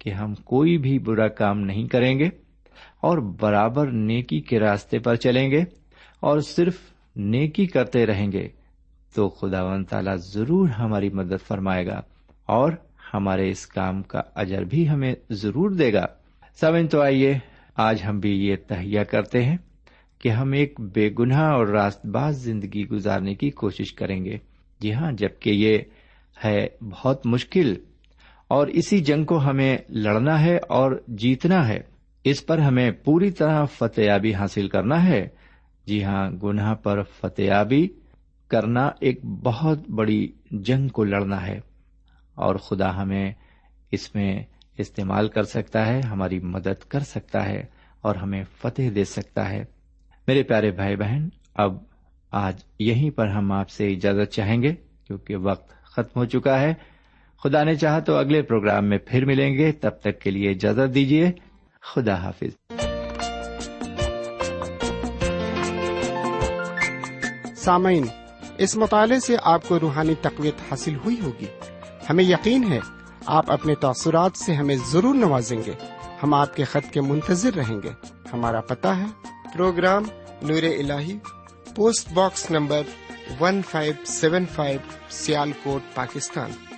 کہ 0.01 0.11
ہم 0.11 0.35
کوئی 0.35 0.79
بھی 0.79 0.99
برا 0.99 1.29
کام 1.29 1.61
نہیں 1.61 1.89
کریں 1.89 2.19
گے 2.19 2.29
اور 3.01 3.19
برابر 3.19 3.87
نیکی 3.87 4.41
کے 4.41 4.61
راستے 4.61 4.99
پر 4.99 5.15
چلیں 5.15 5.51
گے 5.51 5.65
اور 6.21 6.41
صرف 6.41 6.77
نیکی 7.17 7.67
کرتے 7.67 8.07
رہیں 8.07 8.33
گے 8.33 8.49
تو 9.15 9.29
خدا 9.29 9.65
و 9.65 9.85
تعالی 9.85 10.11
ضرور 10.17 10.69
ہماری 10.69 11.09
مدد 11.09 11.49
فرمائے 11.49 11.87
گا 11.87 12.03
اور 12.47 12.73
ہمارے 13.15 13.51
اس 13.51 13.67
کام 13.67 14.03
کا 14.03 14.23
اجر 14.35 14.65
بھی 14.65 14.89
ہمیں 14.89 15.15
ضرور 15.31 15.71
دے 15.71 15.93
گا۔ 15.93 16.07
سمن 16.61 16.89
تو 16.89 17.01
آئیے، 17.01 17.39
آج 17.77 18.03
ہم 18.09 18.21
بھی 18.21 18.47
یہ 18.47 18.57
تہیا 18.69 19.05
کرتے 19.05 19.45
ہیں 19.45 19.57
کہ 20.19 20.29
ہم 20.29 20.53
ایک 20.53 20.81
بے 20.81 21.11
گناہ 21.19 21.53
اور 21.53 21.67
راست 21.67 22.07
باز 22.07 22.37
زندگی 22.37 22.89
گزارنے 22.89 23.35
کی 23.35 23.51
کوشش 23.51 23.93
کریں 23.93 24.25
گے۔ 24.25 24.39
جی 24.81 24.93
ہاں 24.93 25.13
جبکہ 25.13 25.51
یہ 25.51 25.79
ہے 26.45 26.69
بہت 26.83 27.27
مشکل 27.27 27.75
اور 28.51 28.67
اسی 28.67 28.99
جنگ 28.99 29.25
کو 29.25 29.39
ہمیں 29.39 29.79
لڑنا 29.89 30.43
ہے 30.43 30.59
اور 30.69 31.03
جیتنا 31.09 31.69
ہے۔ 31.69 31.79
اس 32.25 32.47
پر 32.47 32.59
ہمیں 32.59 32.91
پوری 32.91 33.31
طرح 33.31 33.65
فتح 33.65 34.01
یابی 34.01 34.35
حاصل 34.35 34.69
کرنا 34.69 35.05
ہے۔ 35.07 35.29
جی 35.87 36.05
ہاں 36.05 36.31
گناہ 36.31 36.75
پر 36.75 37.03
فتح 37.03 37.43
یابی 37.43 37.89
کرنا 38.49 38.91
ایک 39.01 39.25
بہت 39.25 39.91
بڑی 39.91 40.29
جنگ 40.51 40.89
کو 40.89 41.05
لڑنا 41.05 41.47
ہے۔ 41.47 41.61
اور 42.35 42.55
خدا 42.55 43.03
ہمیں 43.03 43.33
اس 43.93 44.15
میں 44.15 44.43
استعمال 44.79 45.29
کر 45.29 45.43
سکتا 45.43 45.87
ہے، 45.87 46.01
ہماری 46.01 46.41
مدد 46.41 46.85
کر 46.89 47.01
سکتا 47.01 47.49
ہے 47.49 47.65
اور 48.01 48.15
ہمیں 48.15 48.45
فتح 48.59 48.83
دے 48.95 49.05
سکتا 49.05 49.51
ہے۔ 49.51 49.65
میرے 50.27 50.43
پیارے 50.43 50.71
بھائی 50.71 50.97
بہن، 50.97 51.29
اب 51.55 51.77
آج 52.31 52.61
یہیں 52.79 53.11
پر 53.11 53.27
ہم 53.27 53.53
آپ 53.53 53.71
سے 53.71 53.89
اجازت 53.89 54.33
چاہیں 54.33 54.63
گے، 54.63 54.75
کیونکہ 55.07 55.37
وقت 55.37 55.85
ختم 55.85 56.21
ہو 56.21 56.25
چکا 56.25 56.61
ہے۔ 56.61 56.75
خدا 57.43 57.65
نے 57.65 57.75
چاہا 57.75 57.99
تو 57.99 58.17
اگلے 58.17 58.43
پروگرام 58.43 58.85
میں 58.85 58.99
پھر 58.99 59.25
ملیں 59.25 59.59
گے۔ 59.59 59.73
تب 59.73 59.91
تک 59.91 60.21
کے 60.21 60.31
لیے 60.31 60.51
اجازت 60.51 60.95
دیجیے 60.95 61.33
خدا 61.83 62.15
حافظ۔ 62.15 62.73
سامعین، 67.57 68.07
اس 68.59 68.77
مطالعے 68.77 69.21
سے 69.21 69.37
آپ 69.43 69.69
کو 69.69 69.81
روحانی 69.81 70.15
تقویت 70.23 70.55
حاصل 70.71 70.95
ہوئی 70.95 71.21
ہوگی۔ 71.21 71.47
ہمیں 72.11 72.25
یقین 72.25 72.73
ہے، 72.73 72.79
آپ 73.27 73.53
اپنے 73.53 73.75
تاثرات 73.75 74.37
سے 74.37 74.55
ہمیں 74.55 74.77
ضرور 74.91 75.15
نوازیں 75.15 75.59
گے۔ 75.67 75.73
ہم 76.23 76.35
آپ 76.35 76.57
کے 76.57 76.65
خط 76.65 76.93
کے 76.93 77.01
منتظر 77.01 77.55
رہیں 77.55 77.83
گے۔ 77.83 77.91
ہمارا 78.33 78.61
پتہ 78.61 78.89
ہے، 78.89 79.07
پروگرام 79.55 80.03
نور 80.43 80.63
ال 80.63 80.93
post 81.75 82.13
box 82.13 82.51
number 82.51 82.83
one 83.41 83.61
five 83.71 83.93
seven 84.07 84.45
five 84.47 84.79
Sialkot, 85.63 85.95
Pakistan. 85.95 86.51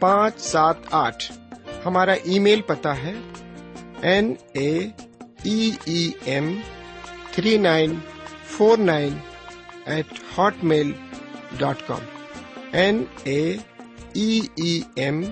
پانچ 0.00 0.40
سات 0.40 0.76
آٹھ۔ 0.90 1.32
ہمارا 1.86 2.12
ای 2.12 2.38
میل 2.38 2.60
پتا 2.60 2.96
ہے۔ 2.96 3.12
N 4.02 4.34
A 4.52 4.88
M 6.24 6.60
three 7.32 7.58
nine 7.58 7.94
four 8.44 8.78
nine 8.78 9.12
eight 9.84 10.06
hotmail 10.64 10.92
dot 11.58 11.76
com. 11.86 12.00
N 12.72 13.04
A 13.24 13.56
M 14.94 15.22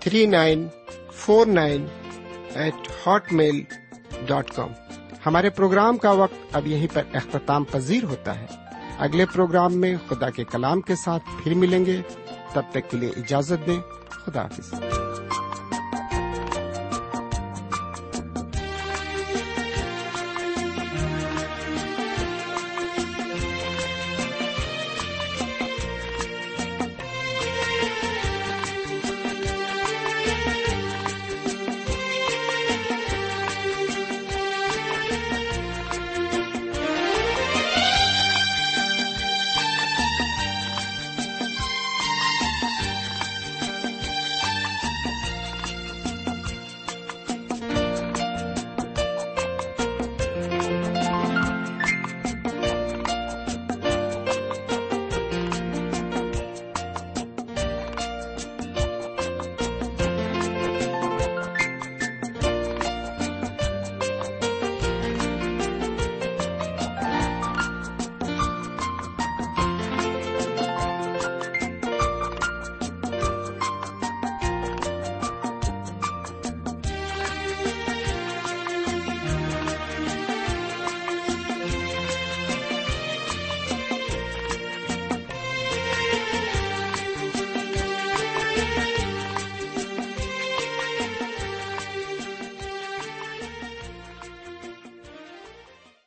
three 0.00 0.26
nine 0.26 0.68
four 1.12 1.46
nine 1.46 1.86
eight 2.54 2.88
hotmail 3.32 3.62
dot 4.26 4.50
com. 4.50 4.68
ہمارے 5.26 5.50
programme 5.50 5.96
کا 5.96 6.10
وقت 6.10 6.56
اب 6.56 6.66
یہیں 6.66 6.88
پر 6.92 7.02
اختتام 7.14 7.64
پذیر 7.64 8.04
ہوتا 8.04 8.40
ہے۔ 8.40 8.46
اگلے 8.98 9.26
پروگرام 9.26 9.74
میں 9.74 9.96
خدا 10.08 10.30
کے 10.30 10.44
کلام 10.44 10.80
کے 10.80 10.94
ساتھ 10.94 11.22
پھر 11.44 11.54
ملیں 11.54 11.86
گے۔ 11.86 12.00
تب 12.54 12.62
تک 12.70 12.90
کے 12.90 12.96
لیے 12.96 13.08
اجازت 13.08 13.66
دیں۔ 13.66 13.80
خدا 14.08 14.42
حافظ۔ 14.42 15.03